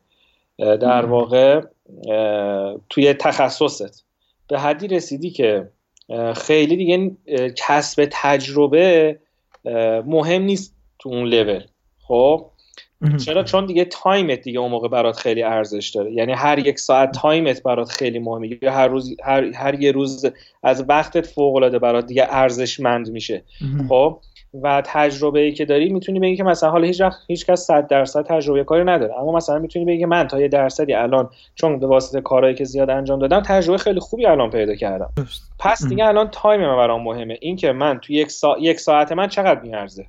در 0.57 1.05
واقع 1.05 1.61
توی 2.89 3.13
تخصصت 3.13 4.03
به 4.47 4.59
حدی 4.59 4.87
رسیدی 4.87 5.29
که 5.29 5.69
خیلی 6.35 6.75
دیگه 6.75 7.11
کسب 7.55 8.07
تجربه 8.11 9.19
مهم 10.05 10.41
نیست 10.41 10.75
تو 10.99 11.09
اون 11.09 11.27
لول 11.27 11.63
خب؟ 12.07 12.45
چرا؟ 13.25 13.43
چون 13.43 13.65
دیگه 13.65 13.85
تایمت 13.85 14.41
دیگه 14.41 14.59
اون 14.59 14.71
موقع 14.71 14.87
برات 14.87 15.17
خیلی 15.17 15.43
ارزش 15.43 15.89
داره. 15.89 16.11
یعنی 16.11 16.33
هر 16.33 16.59
یک 16.59 16.79
ساعت 16.79 17.11
تایمت 17.11 17.63
برات 17.63 17.89
خیلی 17.89 18.19
مهمه. 18.19 18.57
یا 18.61 18.71
هر 18.71 18.87
روز 18.87 19.15
هر, 19.23 19.43
هر 19.43 19.81
یه 19.81 19.91
روز 19.91 20.25
از 20.63 20.85
وقتت 20.89 21.25
فوق 21.25 21.55
العاده 21.55 21.79
برات 21.79 22.05
دیگه 22.05 22.27
ارزشمند 22.29 23.09
میشه. 23.09 23.43
خب؟ 23.89 24.19
و 24.63 24.81
تجربه 24.85 25.39
ای 25.39 25.51
که 25.51 25.65
داری 25.65 25.89
می‌تونی 25.89 26.19
بگی 26.19 26.35
که 26.35 26.43
مثلا 26.43 26.69
حالا 26.69 26.87
هیچ 26.87 27.01
وقت 27.01 27.17
هیچ 27.27 27.45
کس 27.45 27.61
100 27.61 27.87
درصد 27.87 28.25
تجربه 28.25 28.63
کاری 28.63 28.83
نداره. 28.83 29.19
اما 29.19 29.31
مثلا 29.31 29.59
می‌تونی 29.59 29.85
بگی 29.85 29.99
که 29.99 30.05
من 30.05 30.27
تا 30.27 30.41
یه 30.41 30.47
درصدی 30.47 30.93
الان 30.93 31.29
چون 31.55 31.79
به 31.79 31.87
واسطه 31.87 32.21
کارهایی 32.21 32.55
که 32.55 32.63
زیاد 32.63 32.89
انجام 32.89 33.19
دادم 33.19 33.39
تجربه 33.39 33.77
خیلی 33.77 33.99
خوبی 33.99 34.25
الان 34.25 34.49
پیدا 34.49 34.75
کردم. 34.75 35.09
پس 35.59 35.87
دیگه 35.87 36.05
الان 36.05 36.29
تایم 36.31 36.61
من 36.61 36.75
برام 36.75 37.03
مهمه. 37.03 37.37
این 37.41 37.55
که 37.55 37.71
من 37.71 37.99
تو 37.99 38.13
یک, 38.13 38.31
سا... 38.31 38.57
یک 38.61 38.79
ساعت 38.79 39.11
من 39.11 39.27
چقدر 39.27 39.61
میارزه؟ 39.61 40.05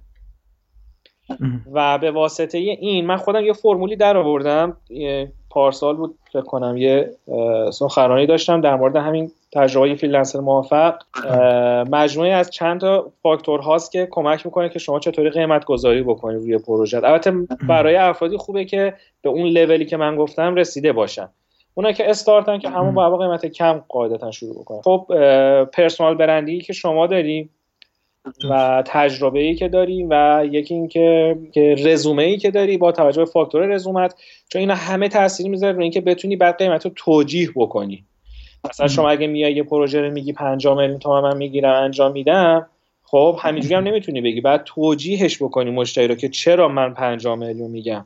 و 1.72 1.98
به 1.98 2.10
واسطه 2.10 2.58
این 2.58 3.06
من 3.06 3.16
خودم 3.16 3.44
یه 3.44 3.52
فرمولی 3.52 3.96
در 3.96 4.16
آوردم. 4.16 4.76
پارسال 5.50 5.96
بود 5.96 6.14
فکر 6.32 6.40
کنم 6.40 6.76
یه 6.76 7.10
سخنرانی 7.72 8.26
داشتم 8.26 8.60
در 8.60 8.76
مورد 8.76 8.96
همین 8.96 9.30
تجربه 9.52 9.94
freelancer 9.94 10.40
موفق. 10.40 10.94
مجموعه 11.90 12.32
از 12.32 12.50
چند 12.50 12.80
تا 12.80 13.12
فاکتور 13.22 13.60
هاست 13.60 13.92
که 13.92 14.08
کمک 14.10 14.46
می‌کنه 14.46 14.68
که 14.68 14.78
شما 14.78 15.00
چطوری 15.00 15.30
قیمت 15.30 15.64
گذاری 15.64 16.02
بکنید 16.02 16.38
روی 16.38 16.58
پروژه 16.58 16.96
البته 16.96 17.32
برای 17.68 17.96
افرادی 17.96 18.36
خوبه 18.36 18.64
که 18.64 18.94
به 19.22 19.30
اون 19.30 19.46
لولی 19.46 19.84
که 19.84 19.96
من 19.96 20.16
گفتم 20.16 20.54
رسیده 20.54 20.92
باشن. 20.92 21.28
اونا 21.74 21.92
که 21.92 22.10
استارتن 22.10 22.58
که 22.58 22.68
همون 22.68 22.94
با 22.94 23.16
قیمت 23.16 23.46
کم 23.46 23.82
قاعدتا 23.88 24.30
شروع 24.30 24.60
بکنن. 24.60 24.80
خب 24.80 25.06
personal 25.72 26.14
brand 26.14 26.53
ی 26.53 26.60
که 26.60 26.72
شما 26.72 27.06
داری 27.06 27.50
و 28.50 28.82
تجربه 28.86 29.38
ای 29.38 29.54
که 29.54 29.68
داری 29.68 30.06
و 30.10 30.44
یکی 30.50 30.74
اینکه 30.74 31.36
که 31.52 31.74
رزومه 31.78 32.22
ای 32.22 32.36
که 32.36 32.50
داری 32.50 32.76
با 32.76 32.92
توجه 32.92 33.24
به 33.24 33.30
فاکتور 33.30 33.66
رزومت 33.66 34.14
چون 34.48 34.60
اینا 34.60 34.74
همه 34.74 35.08
تاثیر 35.08 35.48
می‌ذاره 35.48 35.72
روی 35.72 35.82
اینکه 35.82 36.00
بتونی 36.00 36.36
بعد 36.36 36.58
قیمت 36.58 36.84
رو 36.84 36.92
توجیه 36.96 37.50
بکنی. 37.56 38.04
مثلا 38.70 38.88
شما 38.88 39.10
اگه 39.10 39.26
میای 39.26 39.52
یه 39.52 39.62
پروژه 39.62 40.00
رو 40.00 40.10
میگی 40.10 40.32
5 40.32 40.66
میلیون 40.66 40.98
تومان 40.98 41.22
من 41.24 41.36
می‌گیرم 41.36 41.82
انجام 41.82 42.12
میدم 42.12 42.66
خب 43.02 43.38
همینجوری 43.42 43.74
هم 43.74 43.84
نمی‌تونی 43.84 44.20
بگی. 44.20 44.40
بعد 44.40 44.62
توجیهش 44.64 45.42
بکنی 45.42 45.70
مشتری 45.70 46.06
رو 46.08 46.14
که 46.14 46.28
چرا 46.28 46.68
من 46.68 46.94
5 46.94 47.26
میلیون 47.26 47.70
میگم. 47.70 48.04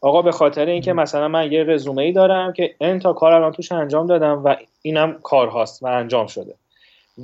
آقا 0.00 0.22
به 0.22 0.32
خاطر 0.32 0.66
اینکه 0.66 0.92
مثلا 0.92 1.28
من 1.28 1.52
یه 1.52 1.64
رزومه 1.64 2.02
ای 2.02 2.12
دارم 2.12 2.52
که 2.52 2.74
این 2.80 2.98
تا 2.98 3.12
کار 3.12 3.32
الان 3.32 3.52
توش 3.52 3.72
انجام 3.72 4.06
دادم 4.06 4.42
و 4.44 4.56
اینم 4.82 5.18
کار 5.22 5.48
هاست 5.48 5.82
و 5.82 5.86
انجام 5.86 6.26
شده. 6.26 6.54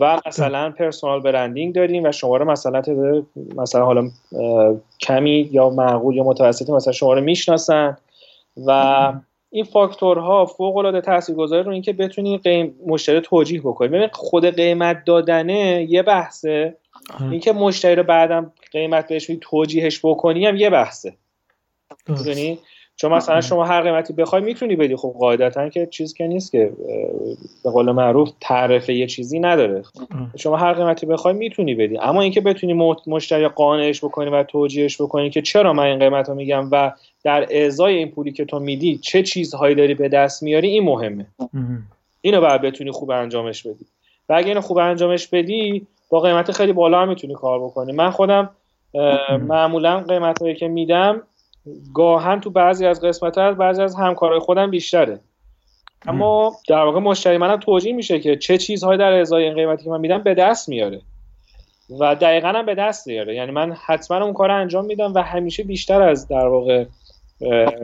و 0.00 0.20
مثلا 0.26 0.70
پرسونال 0.70 1.20
برندینگ 1.20 1.74
داریم 1.74 2.04
و 2.04 2.12
شما 2.12 2.36
رو 2.36 2.50
مثلا 2.50 2.82
مثلا 3.56 3.84
حالا 3.84 4.10
کمی 5.00 5.48
یا 5.52 5.70
معقول 5.70 6.16
یا 6.16 6.24
متوسطی 6.24 6.72
مثلا 6.72 6.92
شما 6.92 7.14
رو 7.14 7.20
می‌شناسن 7.20 7.96
و 8.66 9.12
این 9.50 9.64
فاکتورها 9.64 10.46
فوق 10.46 10.76
العاده 10.76 11.00
تاثیرگذاره 11.00 11.62
رو 11.62 11.72
اینکه 11.72 11.92
بتونی 11.92 12.38
قیم 12.38 12.74
مشتری 12.86 13.20
توجیه 13.20 13.60
بکنی 13.60 13.88
ببین 13.88 14.08
خود 14.12 14.46
قیمت 14.46 15.04
دادنه 15.04 15.86
یه 15.88 16.02
بحثه. 16.02 16.76
اینکه 17.30 17.52
مشتری 17.52 17.94
رو 17.94 18.02
بعدم 18.02 18.52
قیمت 18.72 19.08
بهش 19.08 19.30
توجیهش 19.40 20.00
بکنی 20.04 20.46
هم 20.46 20.56
یه 20.56 20.70
بحثه. 20.70 21.14
چون 22.96 23.12
مثلا 23.12 23.40
شما 23.40 23.64
هر 23.64 23.82
قیمتی 23.82 24.12
بخوای 24.12 24.42
می‌تونی 24.42 24.76
بدی. 24.76 24.96
خب 24.96 25.14
قاعدتا 25.18 25.68
که 25.68 25.86
چیز 25.86 26.14
که 26.14 26.26
نیست 26.26 26.52
که 26.52 26.72
به 27.64 27.70
قول 27.70 27.92
معروف 27.92 28.30
تعرف 28.40 28.88
یه 28.88 29.06
چیزی 29.06 29.40
نداره. 29.40 29.82
شما 30.36 30.56
هر 30.56 30.72
قیمتی 30.72 31.06
بخوای 31.06 31.34
می‌تونی 31.34 31.74
بدی. 31.74 31.98
اما 31.98 32.22
اینکه 32.22 32.40
بتونی 32.40 32.94
مشتری 33.06 33.48
قانعش 33.48 34.04
بکنی 34.04 34.30
و 34.30 34.42
توجیهش 34.42 35.00
بکنی 35.00 35.30
که 35.30 35.42
چرا 35.42 35.72
من 35.72 35.84
این 35.84 35.98
قیمت 35.98 36.28
رو 36.28 36.34
میگم 36.34 36.68
و 36.72 36.92
در 37.24 37.64
ازای 37.64 37.96
این 37.96 38.10
پولی 38.10 38.32
که 38.32 38.44
تو 38.44 38.58
میدی 38.58 38.98
چه 38.98 39.22
چیزهایی 39.22 39.74
داری 39.74 39.94
به 39.94 40.08
دست 40.08 40.42
میاری 40.42 40.68
این 40.68 40.84
مهمه. 40.84 41.26
اینو 42.20 42.40
باید 42.40 42.60
بتونی 42.60 42.90
خوب 42.90 43.10
انجامش 43.10 43.66
بدی. 43.66 43.86
و 44.28 44.34
اگه 44.34 44.48
اینو 44.48 44.60
خوب 44.60 44.78
انجامش 44.78 45.26
بدی 45.26 45.86
با 46.10 46.20
قیمت 46.20 46.52
خیلی 46.52 46.72
بالا 46.72 47.02
هم 47.02 47.08
می‌تونی 47.08 47.34
کار 47.34 47.60
بکنی. 47.60 47.92
من 47.92 48.10
خودم 48.10 48.50
معمولا 49.40 50.00
قیمت 50.00 50.42
هایی 50.42 50.54
که 50.54 50.68
میدم 50.68 51.22
گاهن 51.94 52.40
تو 52.40 52.50
بعضی 52.50 52.86
از 52.86 53.00
قسمت 53.00 53.38
ها 53.38 53.52
بعضی 53.52 53.82
از 53.82 53.94
همکارای 53.94 54.38
خودم 54.38 54.70
بیشتره. 54.70 55.20
اما 56.06 56.56
در 56.68 56.82
واقع 56.82 57.00
مشتری 57.00 57.38
منم 57.38 57.56
توجیه 57.56 57.92
میشه 57.92 58.20
که 58.20 58.36
چه 58.36 58.58
چیزهایی 58.58 58.98
در 58.98 59.12
ازای 59.12 59.44
این 59.44 59.54
قیمتی 59.54 59.84
که 59.84 59.90
من 59.90 60.00
میدم 60.00 60.18
به 60.18 60.34
دست 60.34 60.68
میاره. 60.68 61.00
و 62.00 62.14
دقیقا 62.14 62.48
هم 62.48 62.66
به 62.66 62.74
دست 62.74 63.06
میاره. 63.06 63.34
یعنی 63.34 63.50
من 63.50 63.72
حتما 63.86 64.24
اون 64.24 64.32
کار 64.32 64.50
انجام 64.50 64.84
میدم 64.84 65.14
و 65.14 65.22
همیشه 65.22 65.62
بیشتر 65.62 66.02
از 66.02 66.28
در 66.28 66.46
واقع 66.46 66.84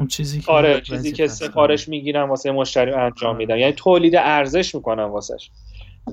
چیزی 0.09 0.41
که 0.41 0.53
آره 0.53 0.81
چیزی 0.81 1.12
که 1.12 1.27
سفارش 1.27 1.88
می‌گیرم 1.88 2.31
واسه 2.31 2.51
مشتری 2.51 2.93
انجام 2.93 3.37
میدم. 3.37 3.57
یعنی 3.57 3.73
تولید 3.73 4.17
ارزش 4.17 4.75
می‌کنم 4.75 5.11
واسش. 5.11 5.51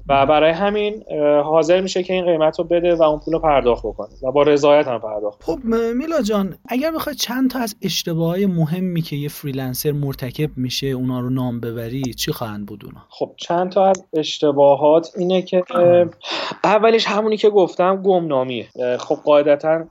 و 0.10 0.26
برای 0.26 0.52
همین 0.52 1.04
حاضر 1.44 1.82
میشه 1.82 2.04
که 2.04 2.14
این 2.14 2.26
قیمت 2.26 2.60
رو 2.60 2.66
بده 2.66 2.96
و 2.96 3.04
اون 3.04 3.20
پول 3.20 3.34
رو 3.34 3.40
پرداخت 3.40 3.86
بکنه 3.86 4.10
و 4.24 4.32
با 4.32 4.44
رضایت 4.44 4.88
هم 4.88 5.00
پرداخت 5.00 5.44
خب 5.44 5.60
میلا 5.96 6.22
جان 6.22 6.56
اگر 6.68 6.92
بخوای 6.92 7.16
چند 7.16 7.50
تا 7.50 7.60
از 7.60 7.76
اشتباه 7.82 8.38
مهمی 8.46 9.02
که 9.02 9.16
یه 9.16 9.30
فریلنسر 9.30 9.92
مرتکب 9.92 10.50
میشه 10.58 10.88
اونا 10.88 11.20
رو 11.20 11.30
نام 11.30 11.60
ببری 11.60 12.14
چی 12.14 12.32
خواهند 12.32 12.66
بود 12.66 12.86
اونا 12.86 13.02
خب 13.10 13.32
چند 13.38 13.72
تا 13.72 13.86
از 13.86 14.04
اشتباهات 14.14 15.12
اینه 15.18 15.42
که 15.42 15.64
اولیش 16.64 17.06
همونی 17.08 17.38
که 17.38 17.50
گفتم 17.50 18.02
گمنامیه 18.02 18.68
خب 19.00 19.16
قاعدتا 19.16 19.86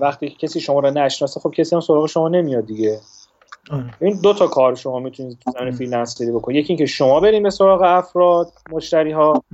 وقتی 0.00 0.30
کسی 0.30 0.60
شما 0.60 0.80
رو 0.80 0.90
نشناسه 0.90 1.40
خب 1.40 1.50
کسی 1.50 1.74
هم 1.74 1.80
سراغ 1.80 2.06
شما 2.06 2.28
نمیاد 2.28 2.66
دیگه. 2.66 3.00
این 4.00 4.20
دو 4.22 4.34
تا 4.34 4.46
کار 4.46 4.74
شما 4.74 4.98
می‌تونید 4.98 5.38
تو 5.44 5.50
زمین 5.58 5.70
فریلنسری 5.70 6.32
بکنید. 6.32 6.58
یکی 6.58 6.72
اینکه 6.72 6.86
شما 6.86 7.20
بریم 7.20 7.42
به 7.42 7.50
سراغ 7.50 7.82
افراد 7.82 8.52
مشتری 8.70 9.12
ها 9.12 9.44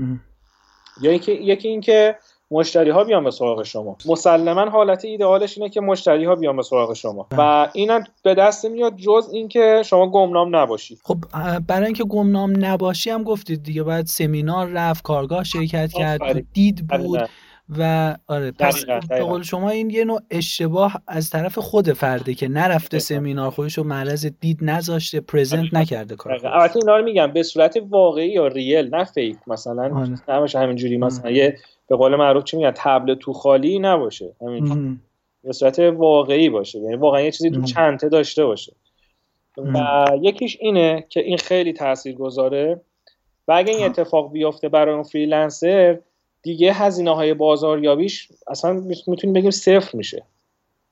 یا 1.00 1.10
اینکه 1.10 1.32
یکی 1.32 1.68
اینکه 1.68 2.16
مشتری 2.50 2.90
ها 2.90 3.04
بیان 3.04 3.24
به 3.24 3.30
سراغ 3.30 3.62
شما. 3.62 3.96
مسلما 4.06 4.70
حالت 4.70 5.04
ایدئالش 5.04 5.58
اینه 5.58 5.70
که 5.70 5.80
مشتری 5.80 6.24
ها 6.24 6.34
بیان 6.34 6.56
به 6.56 6.62
سراغ 6.62 6.92
شما. 6.92 7.26
بله. 7.30 7.40
و 7.40 7.68
اینم 7.74 8.04
به 8.22 8.34
دست 8.34 8.64
میاد 8.64 8.96
جز 8.96 9.30
اینکه 9.32 9.82
شما 9.84 10.10
گمنام 10.10 10.56
نباشید 10.56 11.00
خب 11.02 11.16
برای 11.68 11.84
اینکه 11.84 12.04
گمنام 12.04 12.64
نباشی 12.64 13.10
هم 13.10 13.22
گفتید 13.22 13.62
دیگه 13.62 13.82
باید 13.82 14.06
سمینار 14.06 14.66
رفت 14.66 15.02
کارگاه 15.02 15.44
شرکت 15.44 15.92
کرد 15.92 16.52
دید 16.52 16.86
بود. 16.86 17.28
و 17.68 18.14
آره 18.26 18.52
پس 18.52 18.84
به 19.08 19.20
قول 19.20 19.42
شما 19.42 19.70
این 19.70 19.90
یه 19.90 20.04
نوع 20.04 20.20
اشتباه 20.30 21.02
از 21.06 21.30
طرف 21.30 21.58
خود 21.58 21.92
فرده 21.92 22.34
که 22.34 22.48
نرفته 22.48 22.98
سمینار 22.98 23.50
خودش 23.50 23.78
رو 23.78 23.84
معرض 23.84 24.26
دید 24.26 24.58
نذاشته 24.62 25.20
پرزنت 25.20 25.74
نکرده 25.74 26.16
کار 26.16 26.32
البته 26.32 26.76
اینا 26.76 26.96
رو 26.96 27.04
میگم 27.04 27.32
به 27.32 27.42
صورت 27.42 27.78
واقعی 27.88 28.28
یا 28.28 28.46
ریل 28.46 28.94
نه 28.94 29.04
فیک 29.04 29.36
مثلا 29.46 29.96
آره. 29.96 30.14
نباشه 30.28 30.58
همینجوری 30.58 30.96
مثلا 30.96 31.30
یه 31.30 31.58
به 31.88 31.96
قول 31.96 32.16
معروف 32.16 32.44
چی 32.44 32.56
میگن 32.56 32.72
تبل 32.76 33.14
تو 33.14 33.32
خالی 33.32 33.78
نباشه. 33.78 34.32
همین. 34.40 35.00
به 35.44 35.52
صورت 35.52 35.78
واقعی 35.78 36.48
باشه. 36.48 36.78
یعنی 36.78 36.96
واقعا 36.96 37.20
یه 37.20 37.30
چیزی 37.30 37.50
تو 37.50 37.62
چنته 37.62 38.08
داشته 38.08 38.44
باشه. 38.44 38.72
و 39.56 40.06
یکیش 40.22 40.56
اینه 40.60 41.04
که 41.08 41.20
این 41.20 41.38
خیلی 41.38 41.72
تاثیر 41.72 42.14
گذاره 42.14 42.80
و 43.48 43.52
اگه 43.52 43.74
این 43.74 43.84
اتفاق 43.84 44.32
بیفته 44.32 44.68
برای 44.68 44.94
اون 44.94 45.02
فریلنسر 45.02 45.98
دیگه 46.46 46.72
هزینه 46.72 47.14
های 47.14 47.34
بازاریابیش 47.34 48.28
اصلا 48.48 48.72
می‌تونیم 49.06 49.32
بگیم 49.32 49.50
صفر 49.50 49.96
میشه. 49.96 50.22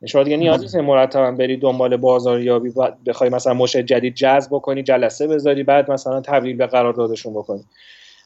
شما 0.07 0.23
دیگه 0.23 0.37
نیاز 0.37 0.63
نیست 0.63 0.77
مرتبا 0.77 1.31
بری 1.31 1.57
دنبال 1.57 1.97
بازاریابی 1.97 2.73
بخوای 3.07 3.31
مثلا 3.31 3.55
مشت 3.55 3.77
جدید 3.77 4.15
جذب 4.15 4.49
بکنی 4.51 4.83
جلسه 4.83 5.27
بذاری 5.27 5.63
بعد 5.63 5.91
مثلا 5.91 6.21
تبدیل 6.21 6.57
به 6.57 6.67
قراردادشون 6.67 7.35
بکنی. 7.35 7.65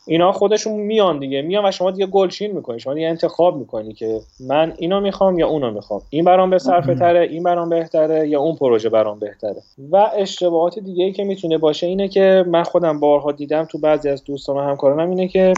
اینا 0.07 0.33
خودشون 0.33 0.81
میان 0.81 1.19
دیگه. 1.19 1.43
میان 1.43 1.67
و 1.67 1.71
شما 1.71 1.91
دیگه 1.91 2.07
گلچین 2.07 2.53
می‌کنی. 2.53 2.81
شما 2.81 2.95
دیگه 2.95 3.09
انتخاب 3.09 3.57
می‌کنی 3.57 3.93
که 3.93 4.21
من 4.41 4.75
اینو 4.79 5.01
می‌خوام 5.01 5.38
یا 5.38 5.49
اونو 5.49 5.71
می‌خوام. 5.71 6.03
این 6.11 6.25
برام 6.25 6.51
به 6.51 6.59
صرفه 6.59 6.95
تره 6.95 7.21
این 7.21 7.43
برام 7.43 7.69
بهتره 7.69 8.29
یا 8.29 8.41
اون 8.41 8.57
پروژه 8.57 8.88
برام 8.88 9.19
بهتره. 9.19 9.62
و 9.91 10.11
اشتباهات 10.17 10.79
دیگه 10.79 11.05
ای 11.05 11.12
که 11.12 11.25
می‌تونه 11.25 11.59
باشه 11.59 11.87
اینه 11.87 12.09
که 12.09 12.45
من 12.49 12.62
خودم 12.62 13.01
بارها 13.01 13.33
دیدم 13.33 13.64
تو 13.64 13.79
بعضی 13.79 14.09
از 14.09 14.25
دوستان 14.25 14.57
و 14.57 14.61
همکارانم 14.61 15.11
اینه 15.11 15.29
که 15.29 15.53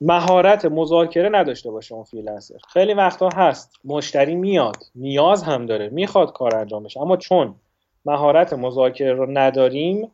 مهارت 0.00 0.64
مذاکره 0.64 1.28
نداشته 1.28 1.70
باشه 1.70 1.94
اون 1.94 2.04
freelancer. 2.04 2.54
خیلی 2.68 2.94
وقتا 2.94 3.28
هست. 3.28 3.72
مشتری 3.84 4.34
میاد. 4.34 4.76
نیاز 4.94 5.42
هم 5.42 5.66
داره. 5.66 5.88
می‌خواد 5.88 6.32
کار 6.32 6.56
انجام 6.56 6.82
بشه. 6.82 7.00
اما 7.00 7.16
چون 7.16 7.54
مهارت 8.04 8.52
مذاکره 8.52 9.12
رو 9.12 9.26
نداریم 9.30 10.10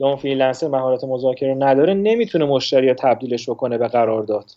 یا 0.00 0.06
اون 0.06 0.16
freelancer 0.16 0.68
مهارت 0.68 1.04
مذاکره 1.04 1.54
نداره 1.54 1.94
نمی‌تونه 1.94 2.44
مشتری 2.44 2.94
تبدیلش 2.94 3.48
بکنه 3.50 3.78
به 3.78 3.88
قرارداد. 3.88 4.50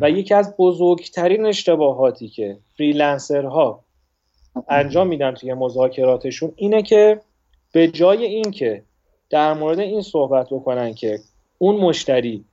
و 0.00 0.10
یکی 0.10 0.34
از 0.34 0.54
بزرگترین 0.56 1.46
اشتباهاتی 1.46 2.28
که 2.28 2.58
freelancer 2.76 3.74
ها 3.74 3.84
انجام 4.68 5.06
میدن 5.06 5.34
توی 5.34 5.54
مذاکراتشون 5.54 6.52
اینه 6.56 6.82
که 6.82 7.20
به 7.72 7.88
جای 7.88 8.24
اینکه 8.24 8.82
در 9.30 9.54
مورد 9.54 9.78
این 9.78 10.02
صحبت 10.02 10.46
بکنن 10.50 10.94
که 10.94 11.18
اون 11.62 11.76
مشتری 11.76 12.44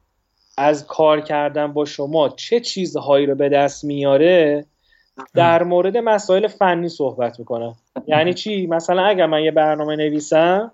از 0.57 0.87
کار 0.87 1.21
کردن 1.21 1.73
با 1.73 1.85
شما 1.85 2.29
چه 2.29 2.59
چیزهایی 2.59 3.25
رو 3.25 3.35
به 3.35 3.49
دست 3.49 3.83
میاره؟ 3.83 4.65
در 5.35 5.63
مورد 5.63 5.97
مسائل 5.97 6.47
فنی 6.47 6.89
صحبت 6.89 7.39
می‌کنن. 7.39 7.75
یعنی 8.07 8.33
چی؟ 8.33 8.67
مثلا 8.67 9.05
اگر 9.05 9.25
من 9.25 9.43
یه 9.43 9.51
برنامه 9.51 9.95
نویسم 9.95 10.71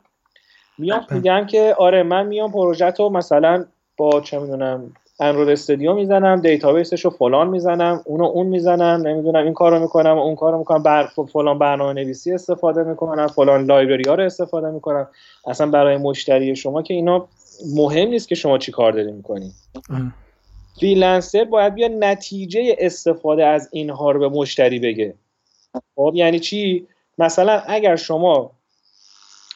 میام 0.77 1.05
میگم 1.11 1.45
که 1.45 1.75
آره 1.77 2.03
من 2.03 2.25
میام 2.25 2.51
پروژه 2.51 2.85
رو 2.85 3.09
مثلا 3.09 3.65
با 3.97 4.21
چه 4.21 4.39
می‌دونم 4.39 4.93
Android 5.19 5.49
Studio 5.49 5.93
می‌زنم 5.93 6.41
database 6.41 6.92
ش 6.92 7.05
رو 7.05 7.11
فلان 7.11 7.47
می‌زنم 7.47 8.01
اونو 8.05 8.23
اون 8.23 8.47
می‌زنم 8.47 9.07
نمی‌دونم 9.07 9.43
این 9.43 9.53
کارو 9.53 9.79
می‌کنم 9.79 10.17
اون 10.17 10.35
کارو 10.35 10.57
می‌کنم 10.57 10.83
بر 10.83 11.09
فلان 11.33 11.59
برنامه 11.59 11.93
نویسی 11.93 12.33
استفاده 12.33 12.83
می‌کنم 12.83 13.27
فلان 13.27 13.65
library 13.65 14.09
ها 14.09 14.15
رو 14.15 14.23
استفاده 14.23 14.69
می‌کنم. 14.69 15.07
اصلا 15.47 15.67
برای 15.67 15.97
مشتری 15.97 16.55
شما 16.55 16.81
که 16.81 16.93
اینا 16.93 17.27
مهم 17.75 18.07
نیست 18.07 18.27
که 18.27 18.35
شما 18.35 18.57
چی 18.57 18.71
کار 18.71 18.91
داری 18.91 19.11
می‌کنی. 19.11 19.51
freelancer 20.79 21.43
باید 21.43 21.73
بیاد 21.73 21.87
نتیجه 21.87 22.75
استفاده 22.79 23.45
از 23.45 23.69
اینها 23.71 24.11
رو 24.11 24.19
به 24.19 24.29
مشتری 24.29 24.79
بگه. 24.79 25.13
خب 25.95 26.11
یعنی 26.15 26.39
چی؟ 26.39 26.87
مثلا 27.17 27.63
اگر 27.67 27.95
شما 27.95 28.51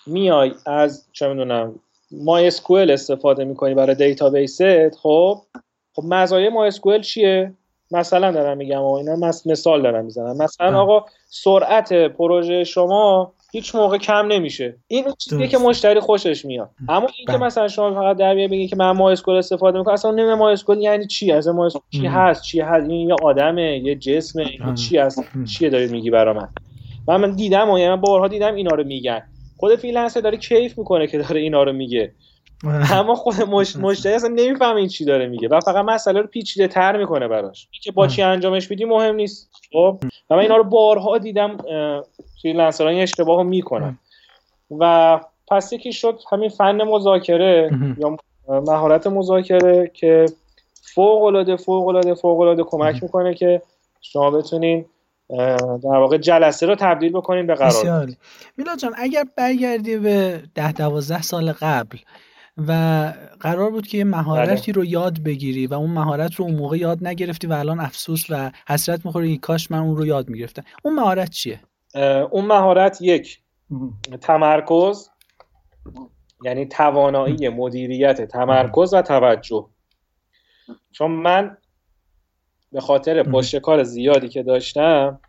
میای 0.08 0.52
از 0.66 1.06
چه 1.12 1.28
می‌دونم 1.28 1.80
MySQL 2.12 2.92
استفاده 2.92 3.46
می‌کنی 3.46 3.74
برای 3.74 3.96
database 3.96 4.85
ت 4.85 4.96
خب؟ 4.96 5.42
خب 5.94 6.04
مزایای 6.06 6.50
MySQL 6.50 7.02
چیه؟ 7.02 7.54
مثلا 7.92 8.32
دارم 8.32 8.58
میگم 8.58 8.82
و 8.82 8.94
اینا 8.94 9.16
مثال 9.46 9.82
دارم 9.82 10.06
می‌زنم. 10.06 10.38
مثلا 10.38 10.82
آقا 10.82 11.06
سرعت 11.30 11.94
پروژه 11.94 12.64
شما 12.64 13.34
هیچ 13.58 13.76
موقع 13.76 13.98
کم 13.98 14.28
نمیشه. 14.28 14.76
این 14.88 15.06
چیزیه 15.18 15.48
که 15.48 15.58
مشتری 15.58 16.00
خوشش 16.00 16.46
میاد. 16.46 16.70
اما 16.90 17.08
اینکه 17.18 17.34
بله. 17.34 17.38
مثلا 17.38 17.68
شما 17.68 17.94
فقط 17.94 18.18
در 18.18 18.36
بگی 18.36 18.68
که 18.68 18.76
من 18.76 18.92
MySQL 18.92 19.36
استفاده 19.36 19.78
می‌کنم 19.78 19.94
اصلا 19.94 20.12
نمی‌دونم 20.12 20.38
MySQL 20.38 20.78
یعنی 20.78 21.08
چی 21.08 21.32
از 21.32 21.48
ما 21.48 21.70
چی 21.90 22.06
هست 22.06 22.44
چی 22.44 22.60
هست 22.60 22.90
این 22.90 23.10
یه 23.10 23.16
آدمه 23.24 23.82
یه 23.84 23.96
جسمه 23.96 24.46
این 24.66 24.76
چی 24.76 24.98
هست 24.98 25.24
چیه 25.46 25.70
داری 25.70 25.88
میگی 25.88 26.10
برا 26.10 26.34
من؟ 26.34 26.50
من, 27.08 27.22
من 27.22 27.32
دیدم 27.32 27.70
و 27.70 27.80
یعنی 27.80 27.90
من 27.90 28.02
بارها 28.02 28.28
دیدم 28.28 28.56
اینا 28.56 28.76
رو 28.76 28.84
میگن. 28.84 29.24
خود 29.58 29.76
freelancer 29.76 30.20
داره 30.20 30.38
کیف 30.38 30.78
می‌کنه 30.78 31.08
که 31.08 31.18
داره 31.18 31.42
اینا 31.42 31.64
رو 31.64 31.74
میگه. 31.74 32.12
اما 32.94 33.16
خود 33.16 33.42
مش... 33.42 33.76
مشتری 33.76 34.14
اصلا 34.14 34.30
نمی‌فهمه 34.30 34.76
این 34.76 34.88
چی 34.88 35.06
داره 35.06 35.28
میگه. 35.28 35.48
و 35.48 35.60
فقط 35.60 35.86
مسئله 35.86 36.22
رو 36.22 36.28
پیچیده 36.28 36.68
تر 36.68 36.98
می‌کنه 36.98 37.28
براش. 37.28 37.68
که 37.84 37.92
با 37.92 38.08
چی 38.08 38.22
انجامش 38.22 38.70
میدی 38.70 38.86
مهم 38.86 39.16
نیست. 39.16 39.50
خب؟ 39.72 40.00
و 40.30 40.36
من 40.36 40.42
اینا 40.42 40.58
رو 40.58 40.64
بارها 40.64 41.18
دیدم 41.18 41.58
freelancer 42.42 42.85
ها 42.85 42.90
این 42.90 43.02
اشتباه 43.02 43.44
می‌کنن. 43.44 44.00
و 44.80 45.20
پس 45.48 45.74
یکی 45.74 45.94
شد 45.94 46.20
همین 46.32 46.50
فن 46.50 46.82
مذاکره 46.82 47.72
یا 47.98 48.18
مهارت 48.50 49.08
مذاکره 49.08 49.92
که 49.94 50.26
فوق 50.96 51.24
العاده 51.24 51.56
فوق 51.56 51.88
العاده 51.88 52.14
فوق 52.14 52.40
العاده 52.40 52.64
کمک 52.64 53.04
می‌کنه 53.04 53.34
که 53.34 53.62
شما 54.02 54.32
بتونین 54.32 54.86
در 55.84 55.98
واقع 55.98 56.18
جلسه 56.18 56.66
رو 56.66 56.76
تبدیل 56.76 57.12
بکنین 57.12 57.48
به 57.48 57.56
قرار. 57.56 58.08
میلاد 58.58 58.78
جان 58.78 58.94
اگر 58.98 59.24
برگردی 59.38 59.98
به 59.98 60.42
ده 60.56 60.72
دوازده 60.72 61.22
سال 61.22 61.52
قبل 61.52 61.98
و 62.58 63.14
قرار 63.40 63.72
بود 63.72 63.88
که 63.88 63.98
یه 63.98 64.04
مهارتی 64.04 64.72
بله. 64.72 64.82
رو 64.82 64.86
یاد 64.86 65.24
بگیری 65.24 65.68
و 65.68 65.74
اون 65.74 65.90
مهارت 65.90 66.36
رو 66.36 66.46
اون 66.46 66.56
موقع 66.56 66.78
یاد 66.78 67.08
نگرفتی 67.08 67.48
و 67.48 67.54
الان 67.54 67.80
افسوس 67.80 68.26
و 68.30 68.52
حسرت 68.68 69.06
می‌خوری 69.06 69.38
کاش 69.38 69.72
من 69.72 69.80
اون 69.80 69.98
رو 69.98 70.06
یاد 70.06 70.30
می‌گرفتم. 70.30 70.64
اون 70.84 70.96
مهارت 70.96 71.30
چیه؟ 71.30 71.60
اون 72.32 72.46
مهارت 72.46 73.02
یک 73.02 73.40
تمرکز 74.22 75.10
یعنی 76.44 76.66
توانایی 76.66 77.50
مدیریت 77.50 78.22
تمرکز 78.22 78.94
و 78.94 79.02
توجه. 79.02 79.66
چون 80.92 81.12
من 81.12 81.58
به 82.72 82.82
خاطر 82.82 83.24
پشت 83.24 83.56
کار 83.56 83.84
زیادی 83.84 84.30
که 84.30 84.44
داشتم 84.44 85.20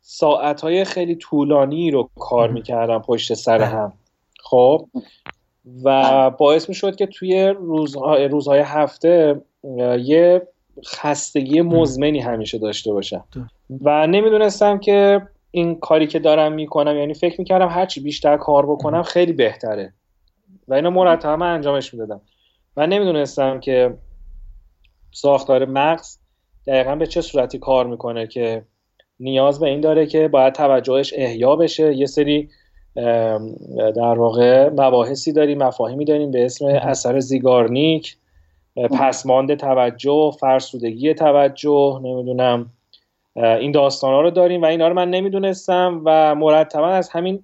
ساعتهای 0.00 0.84
خیلی 0.84 1.16
طولانی 1.16 1.90
رو 1.90 2.10
کار 2.18 2.50
می‌کردم 2.50 2.98
پشت 2.98 3.34
سر 3.34 3.58
بله. 3.58 3.66
هم. 3.66 3.92
خب؟ 4.40 4.88
و 5.84 6.30
باعث 6.30 6.68
می 6.68 6.74
شد 6.74 6.96
که 6.96 7.06
توی 7.06 7.48
روزهای, 7.48 8.28
روزهای 8.28 8.60
هفته 8.60 9.42
یه 9.98 10.42
خستگی 10.86 11.60
مزمنی 11.60 12.20
همیشه 12.20 12.58
داشته 12.58 12.92
باشم. 12.92 13.24
و 13.80 14.06
نمی‌دونستم 14.06 14.78
که 14.78 15.22
این 15.50 15.80
کاری 15.80 16.06
که 16.06 16.18
دارم 16.18 16.52
می‌کنم 16.52 16.96
یعنی 16.96 17.14
فکر 17.14 17.40
می‌کردم 17.40 17.68
هرچی 17.68 18.00
بیشتر 18.00 18.36
کار 18.36 18.66
بکنم 18.66 19.02
خیلی 19.02 19.32
بهتره. 19.32 19.92
و 20.68 20.74
اینو 20.74 20.90
مرتب 20.90 21.42
انجامش 21.42 21.94
می‌دادم. 21.94 22.20
و 22.76 22.86
نمی‌دونستم 22.86 23.60
که 23.60 23.94
ساختار 25.12 25.64
مغز 25.64 26.18
دقیقا 26.66 26.96
به 26.96 27.06
چه 27.06 27.20
صورتی 27.20 27.58
کار 27.58 27.86
می‌کنه 27.86 28.26
که 28.26 28.64
نیاز 29.20 29.60
به 29.60 29.66
این 29.66 29.80
داره 29.80 30.06
که 30.06 30.28
باید 30.28 30.54
توجهش 30.54 31.14
احیا 31.16 31.56
بشه. 31.56 31.94
یه 31.94 32.06
سری 32.06 32.48
در 33.96 34.18
واقع 34.18 34.68
مباحثی 34.68 35.32
داریم 35.32 35.58
مفاهیمی 35.58 36.04
داریم 36.04 36.30
به 36.30 36.44
اسم 36.44 36.66
اثر 36.66 37.20
زیگارنیک 37.20 38.16
پسماند 38.76 39.54
توجه 39.54 40.30
فرسودگی 40.40 41.14
توجه 41.14 42.00
نمی‌دونم 42.02 42.66
این 43.36 43.72
داستان 43.72 44.14
ها 44.14 44.20
رو 44.20 44.30
داریم 44.30 44.62
و 44.62 44.64
اینا 44.64 44.88
رو 44.88 44.94
من 44.94 45.10
نمی‌دونستم 45.10 46.02
و 46.04 46.34
مرتبا 46.34 46.88
از 46.88 47.08
همین 47.08 47.42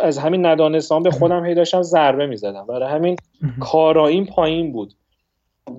از 0.00 0.18
همین 0.18 0.46
ندانستان 0.46 1.02
به 1.02 1.10
خودم 1.10 1.44
هی 1.44 1.54
داشتم 1.54 1.82
ضربه 1.82 2.26
می‌زدم. 2.26 2.66
برای 2.66 2.88
همین 2.88 3.16
کاراییم 3.60 4.24
پایین 4.24 4.72
بود. 4.72 4.94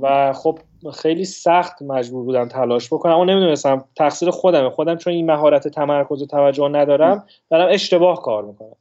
و 0.01 0.33
خب 0.33 0.59
خیلی 0.93 1.25
سخت 1.25 1.81
مجبور 1.81 2.23
بودم 2.23 2.47
تلاش 2.47 2.93
بکنم 2.93 3.13
اما 3.13 3.25
نمی‌دونستم 3.25 3.83
تقصیر 3.95 4.29
خودمه. 4.29 4.69
خودم 4.69 4.95
چون 4.95 5.13
این 5.13 5.25
مهارت 5.25 5.67
تمرکز 5.67 6.21
و 6.21 6.25
توجه 6.25 6.67
ندارم 6.67 7.23
دارم 7.49 7.69
اشتباه 7.71 8.21
کار 8.21 8.45
می‌کنم 8.45 8.75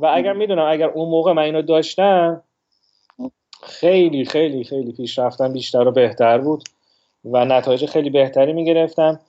و 0.00 0.06
اگر 0.06 0.32
می‌دونم 0.32 0.66
اگر 0.68 0.88
اون 0.88 1.08
موقع 1.08 1.32
من 1.32 1.42
اینو 1.42 1.62
داشتم 1.62 2.42
خیلی 3.62 4.24
خیلی 4.24 4.64
خیلی 4.64 4.92
پیشرفتم 4.92 5.52
بیشتر 5.52 5.88
و 5.88 5.92
بهتر 5.92 6.38
بود 6.38 6.62
و 7.24 7.44
نتایج 7.44 7.86
خیلی 7.86 8.10
بهتری 8.10 8.52
می‌گرفتم. 8.52 9.20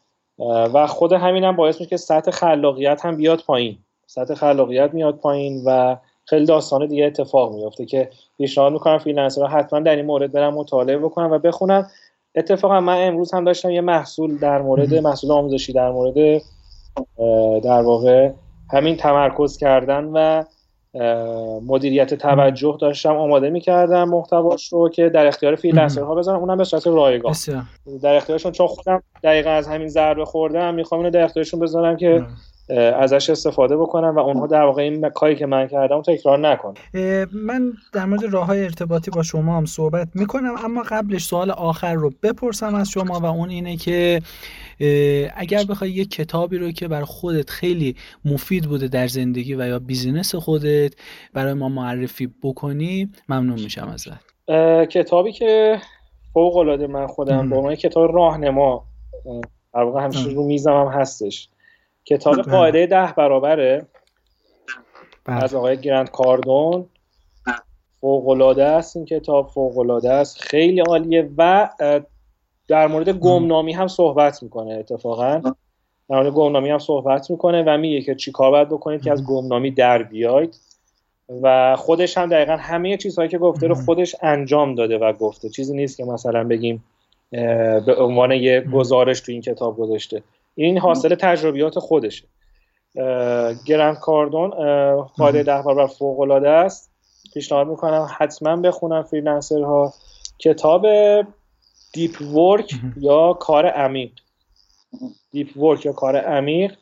و 0.74 0.88
خود 0.88 1.14
همینم 1.14 1.56
باعث 1.56 1.76
میشه 1.80 1.90
که 1.90 1.98
سطح 1.98 2.32
خلاقیت 2.32 3.06
هم 3.06 3.16
بیاد 3.16 3.44
پایین. 3.48 3.78
سطح 4.08 4.34
خلاقیت 4.34 4.94
میاد 4.94 5.16
پایین 5.16 5.62
و 5.66 5.98
خیلی 6.26 6.46
داستان 6.46 6.88
دیگه 6.88 7.06
اتفاق 7.06 7.54
میفته 7.54 7.86
که 7.86 8.10
پیشنهاد 8.38 8.74
می‌کنم 8.74 8.98
freelancer 8.98 9.43
ها 9.43 9.48
حتما 9.48 9.80
در 9.80 9.96
این 9.96 10.06
مورد 10.06 10.32
برن 10.32 10.54
مطالعه 10.54 10.98
بکنن 10.98 11.32
و 11.32 11.40
بخونن 11.40 11.90
اتفاقا 12.36 12.80
من 12.80 13.08
امروز 13.08 13.34
هم 13.34 13.44
داشتم 13.44 13.70
یه 13.70 13.82
محصول 13.82 14.38
در 14.38 14.62
مورد 14.62 14.96
محصول 14.96 15.32
آموزشی 15.32 15.74
در 15.74 15.92
مورد 15.92 16.42
در 17.64 17.82
واقع 17.82 18.32
همین 18.74 18.98
تمرکز 18.98 19.58
کردن 19.58 20.04
و 20.04 20.44
مدیریت 21.68 22.14
توجه 22.14 22.78
داشتم 22.82 23.16
آماده 23.16 23.50
می‌کردم 23.50 24.10
محتواش 24.10 24.74
رو 24.74 24.90
که 24.90 25.10
در 25.10 25.28
اختیار 25.28 25.56
freelancer 25.56 26.10
ها 26.10 26.16
بذارم 26.16 26.40
اونم 26.40 26.58
به 26.58 26.64
صورت 26.64 26.88
رایگان. 26.88 27.36
در 28.02 28.16
اختیارشون 28.16 28.52
چون 28.52 28.68
خودم 28.68 29.04
دقیقا 29.24 29.50
از 29.50 29.68
همین 29.68 29.88
ضربه 29.88 30.26
خوردم 30.26 30.74
می‌خوام 30.74 31.00
اینو 31.00 31.12
در 31.12 31.24
اختیارشون 31.24 31.60
بذارم 31.60 31.98
که 31.98 32.26
ازش 33.00 33.30
استفاده 33.30 33.78
بکنم 33.78 34.16
و 34.16 34.20
اونها 34.20 34.48
در 34.48 34.64
واقع 34.64 34.82
این 34.82 35.10
کاری 35.10 35.36
که 35.36 35.46
من 35.46 35.68
کردم 35.68 36.02
تکرار 36.02 36.40
نکنم 36.40 36.74
من 37.34 37.74
در 37.94 38.06
مورد 38.06 38.24
راه 38.34 38.46
های 38.46 38.64
ارتباطی 38.64 39.12
با 39.12 39.24
شما 39.24 39.58
هم 39.58 39.66
صحبت 39.66 40.08
می‌کنم 40.16 40.56
اما 40.66 40.84
قبلش 40.90 41.24
سوال 41.24 41.52
آخر 41.52 41.94
رو 41.94 42.12
بپرسم 42.24 42.76
از 42.76 42.90
شما 42.90 43.20
و 43.20 43.26
اون 43.26 43.50
اینه 43.50 43.78
که 43.78 44.22
اگر 45.36 45.64
بخوای 45.64 45.92
یه 45.92 46.06
کتابی 46.06 46.58
رو 46.58 46.72
که 46.72 46.88
بر 46.88 47.04
خودت 47.04 47.50
خیلی 47.50 47.96
مفید 48.26 48.66
بوده 48.66 48.88
در 48.88 49.08
زندگی 49.08 49.56
و 49.56 49.68
یا 49.68 49.80
بیزینس 49.80 50.36
خودت 50.36 50.94
برای 51.34 51.54
ما 51.54 51.70
معرفی 51.70 52.34
بکنی 52.44 53.12
ممنون 53.30 53.60
میشم 53.60 53.88
ازت. 53.88 54.28
کتابی 54.90 55.32
که 55.32 55.82
فوق 56.34 56.58
العاده 56.58 56.88
من 56.88 57.08
خودم 57.08 57.50
به 57.50 57.56
عنوان 57.56 57.76
کتاب 57.76 58.16
راهنما 58.16 58.84
در 59.74 59.84
واقع 59.84 60.04
همیشه 60.04 60.30
رو 60.30 60.44
میزم 60.44 60.74
هم 60.74 60.88
هستش. 60.88 61.50
کتاب 62.06 62.36
بله. 62.36 62.44
قاعده 62.44 62.86
ده 62.86 63.14
برابره 63.18 63.88
بله. 65.26 65.44
از 65.44 65.54
آقای 65.54 65.78
گرند 65.78 66.12
کاردون. 66.12 66.86
فوق 68.02 68.58
است 68.60 68.98
این 68.98 69.06
کتاب 69.06 69.50
فوق 69.50 70.06
است. 70.06 70.42
خیلی 70.42 70.80
عالیه 70.80 71.30
و 71.38 71.70
در 72.68 72.88
مورد 72.88 73.10
گمنامی 73.10 73.74
هم 73.74 73.88
صحبت 73.88 74.44
می‌کنه 74.44 74.74
اتفاقا. 74.74 75.42
در 76.10 76.16
مورد 76.16 76.34
گمنامی 76.34 76.70
هم 76.70 76.80
صحبت 76.80 77.32
می‌کنه 77.32 77.64
و 77.68 77.78
میگه 77.78 78.02
که 78.02 78.16
چی 78.16 78.32
کار 78.32 78.52
باید 78.52 78.70
بکنید 78.70 79.02
که 79.02 79.12
از 79.12 79.26
گمنامی 79.26 79.72
در 79.72 80.04
بیاید. 80.04 80.60
و 81.42 81.76
خودش 81.76 82.18
هم 82.18 82.30
دقیقا 82.30 82.56
همه 82.56 82.98
چیزهایی 82.98 83.30
که 83.30 83.38
گفته 83.38 83.68
رو 83.68 83.76
خودش 83.76 84.16
انجام 84.22 84.76
داده 84.76 84.98
و 84.98 85.14
گفته. 85.14 85.50
چیزی 85.50 85.76
نیست 85.76 85.98
که 85.98 86.04
مثلا 86.04 86.44
بگیم 86.44 86.84
به 87.86 87.96
عنوان 88.00 88.32
یه 88.32 88.62
گزارش 88.62 89.22
تو 89.22 89.32
این 89.32 89.42
کتاب 89.42 89.78
گذاشته. 89.78 90.24
این 90.56 90.78
حاصل 90.78 91.16
تجربیات 91.16 91.80
خودشه. 91.80 92.24
Grant 93.66 94.00
Cardone 94.00 94.50
قاعده 95.02 95.44
ده 95.44 95.62
برابر 95.62 95.88
فوق 95.88 96.20
العاده 96.20 96.50
است. 96.50 96.92
پیشنهاد 97.34 97.68
می‌کنم 97.68 98.08
حتما 98.18 98.56
بخونن 98.56 99.04
freelancer 99.04 99.62
ها 99.62 99.94
کتاب 100.40 100.86
Deep 101.98 102.22
Work 102.22 102.76
یا 102.98 103.34
کار 103.34 103.66
عمیق. 103.68 104.12
Deep 105.32 105.58
Work 105.58 105.86
یا 105.86 105.92
کار 105.92 106.18
عمیق. 106.18 106.74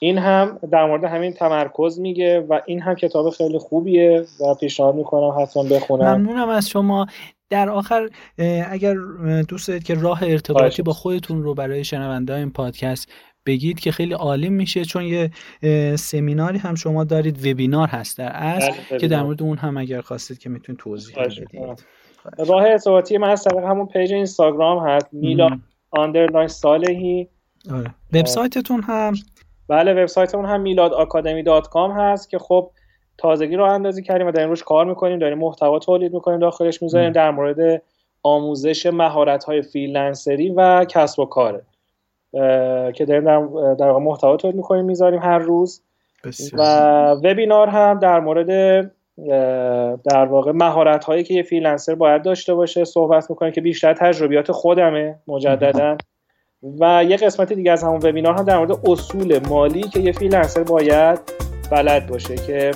این 0.00 0.18
هم 0.18 0.58
در 0.72 0.86
مورد 0.86 1.04
همین 1.04 1.32
تمرکز 1.32 1.98
میگه 1.98 2.40
و 2.40 2.60
این 2.66 2.80
هم 2.80 2.94
کتاب 2.94 3.30
خیلی 3.30 3.58
خوبیه 3.58 4.26
و 4.40 4.54
پیشنهاد 4.54 4.94
می‌کنم 4.94 5.42
حتما 5.42 5.62
بخونم 5.62 6.14
ممنونم 6.14 6.48
از 6.48 6.68
شما. 6.68 7.06
در 7.50 7.68
آخر 7.70 8.08
اگر 8.70 8.94
دوست 9.48 9.68
دارید 9.68 9.84
که 9.84 9.94
راه 9.94 10.22
ارتباطی 10.22 10.82
با 10.82 10.92
خودتون 10.92 11.42
رو 11.42 11.54
برای 11.54 11.84
شنونده 11.84 12.34
این 12.34 12.50
پادکست 12.50 13.12
بگید 13.46 13.80
که 13.80 13.92
خیلی 13.92 14.12
عالی 14.14 14.48
میشه 14.48 14.84
چون 14.84 15.02
یه 15.02 15.30
سمیناری 15.96 16.58
هم 16.58 16.74
شما 16.74 17.04
دارید 17.04 17.46
وبینار 17.46 17.88
هست 17.88 18.18
در 18.18 18.30
اصل 18.32 18.72
بله، 18.90 19.00
که 19.00 19.08
در 19.08 19.22
مورد 19.22 19.42
اون 19.42 19.58
هم 19.58 19.76
اگر 19.76 20.00
خواستید 20.00 20.38
که 20.38 20.48
می‌تونید 20.48 20.80
توضیح 20.80 21.16
بدید. 21.16 21.50
راه 22.38 22.62
ارتباطی 22.62 23.18
من 23.18 23.30
از 23.30 23.44
طریق 23.44 23.64
همون 23.64 23.86
پیج 23.86 24.12
اینستاگرام 24.12 24.88
هست. 24.88 25.08
میلا 25.12 25.48
underline 25.90 26.48
صالحی. 26.48 27.28
آره. 27.70 27.94
وبسایتتون 28.12 28.82
هم؟ 28.82 29.14
بله 29.68 29.92
وبسایتمون 29.92 30.44
هم 30.44 30.60
میلاد 30.60 30.92
آکادمی 30.92 31.42
dot 31.42 31.68
com 31.68 31.92
هست 31.92 32.30
که 32.30 32.38
خب 32.38 32.70
تازگی 33.18 33.56
راه 33.56 33.64
اندازی 33.64 34.02
کردیم 34.02 34.26
و 34.26 34.32
در 34.32 34.46
روش 34.46 34.62
کار 34.62 34.84
می‌کنیم 34.84 35.18
داریم 35.18 35.38
محتوا 35.38 35.78
تولید 35.78 36.14
می‌کنیم 36.14 36.38
داخلش 36.38 36.82
می‌ذاریم 36.82 37.12
در 37.12 37.30
مورد 37.30 37.82
آموزش 38.22 38.86
مهارت 38.86 39.44
های 39.44 39.62
فریلنسری 39.62 40.50
و 40.50 40.84
کسب 40.84 41.18
و 41.18 41.24
کاره 41.24 41.62
که 42.92 43.04
داریم 43.08 43.24
در, 43.24 43.74
در 43.74 43.92
محتوا 43.92 44.36
تولید 44.36 44.56
می‌کنیم 44.56 44.84
می‌ذاریم 44.84 45.20
هر 45.20 45.38
روز. 45.38 45.82
و 46.52 46.62
وبینار 47.12 47.68
هم 47.68 47.98
در 47.98 48.20
مورد 48.20 48.92
در 50.10 50.24
واقع 50.24 50.52
مهارت 50.52 51.04
هایی 51.04 51.24
که 51.24 51.34
یه 51.34 51.42
فریلنسر 51.42 51.94
باید 51.94 52.22
داشته 52.22 52.54
باشه 52.54 52.84
صحبت 52.84 53.30
می‌کنه 53.30 53.52
که 53.52 53.60
بیشتر 53.60 53.94
تجربیات 53.94 54.52
خودمه 54.52 55.18
مجددا. 55.26 55.96
و 56.80 57.04
یه 57.08 57.16
قسمت 57.16 57.52
دیگه 57.52 57.72
از 57.72 57.84
همون 57.84 58.00
وبینار 58.02 58.34
هم 58.34 58.44
در 58.44 58.58
مورد 58.58 58.88
اصول 58.90 59.40
مالی 59.48 59.82
که 59.82 60.00
یه 60.00 60.12
فریلنسر 60.12 60.62
باید 60.62 61.18
بلد 61.70 62.06
باشه 62.06 62.34
که 62.34 62.70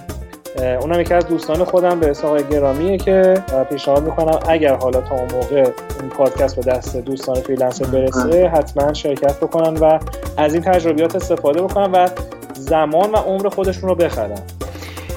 اونم 0.81 1.01
یکی 1.01 1.15
از 1.15 1.27
دوستان 1.27 1.65
خودم 1.65 2.01
به 2.01 2.13
آقای 2.25 2.45
گرامیه 2.51 2.99
که 2.99 3.35
پیشنهاد 3.71 4.05
می‌کنم 4.05 4.39
اگر 4.49 4.75
حالا 4.75 5.01
تا 5.01 5.15
اون 5.15 5.33
موقع 5.33 5.71
این 6.01 6.09
پادکست 6.11 6.57
به 6.57 6.71
دست 6.71 6.97
دوستان 6.97 7.35
فریلنسر 7.35 7.85
برسه 7.85 8.49
حتما 8.49 8.93
شرکت 8.93 9.41
بکنن 9.41 9.75
و 9.75 9.99
از 10.37 10.55
این 10.55 10.63
تجربیات 10.63 11.17
استفاده 11.17 11.63
بکنن 11.63 11.93
و 11.93 12.09
زمان 12.55 13.11
و 13.11 13.17
عمر 13.17 13.49
خودشون 13.49 13.89
رو 13.89 13.95
بخرن. 13.95 14.43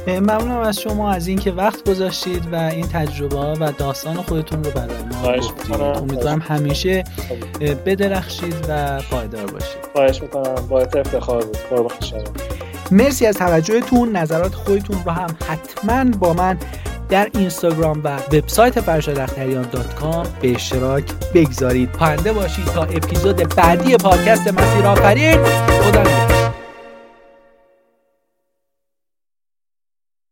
ممنونم 0.07 0.57
از 0.57 0.79
شما 0.79 1.11
از 1.11 1.27
اینکه 1.27 1.51
وقت 1.51 1.89
گذاشتید 1.89 2.53
و 2.53 2.55
این 2.55 2.87
تجربه 2.87 3.37
و 3.37 3.71
داستان 3.77 4.15
خودتون 4.15 4.63
رو 4.63 4.71
برای 4.71 5.03
ما 5.11 5.37
گفتید. 5.37 5.81
امیدوارم 5.81 6.39
همیشه 6.47 7.03
بدرخشید 7.85 8.55
و 8.69 9.01
پایدار 9.11 9.45
باشید. 9.45 9.77
خواهش 9.93 10.21
می‌کنم. 10.21 10.67
باعث 10.69 10.95
افتخار 10.95 11.45
بود. 11.45 11.57
قربان 11.69 11.91
مرسی 12.91 13.25
از 13.25 13.37
توجهتون. 13.37 14.15
نظرات 14.15 14.55
خودتون 14.55 14.97
رو 15.05 15.11
هم 15.11 15.37
حتما 15.47 16.17
با 16.19 16.33
من 16.33 16.57
در 17.09 17.29
اینستاگرام 17.33 18.01
و 18.03 18.17
وبسایت 18.17 18.81
فرشادختریان 18.81 19.67
دات 19.71 19.95
کام 19.95 20.27
به 20.41 20.51
اشتراک 20.51 21.03
بگذارید. 21.33 21.91
پاینده 21.91 22.33
باشید 22.33 22.65
تا 22.65 22.83
اپیزود 22.83 23.55
بعدی 23.55 23.97
پادکست 23.97 24.47
مسیر 24.47 24.85
آفرین. 24.85 25.43
خدا 25.43 26.01
نگهدار. 26.01 26.36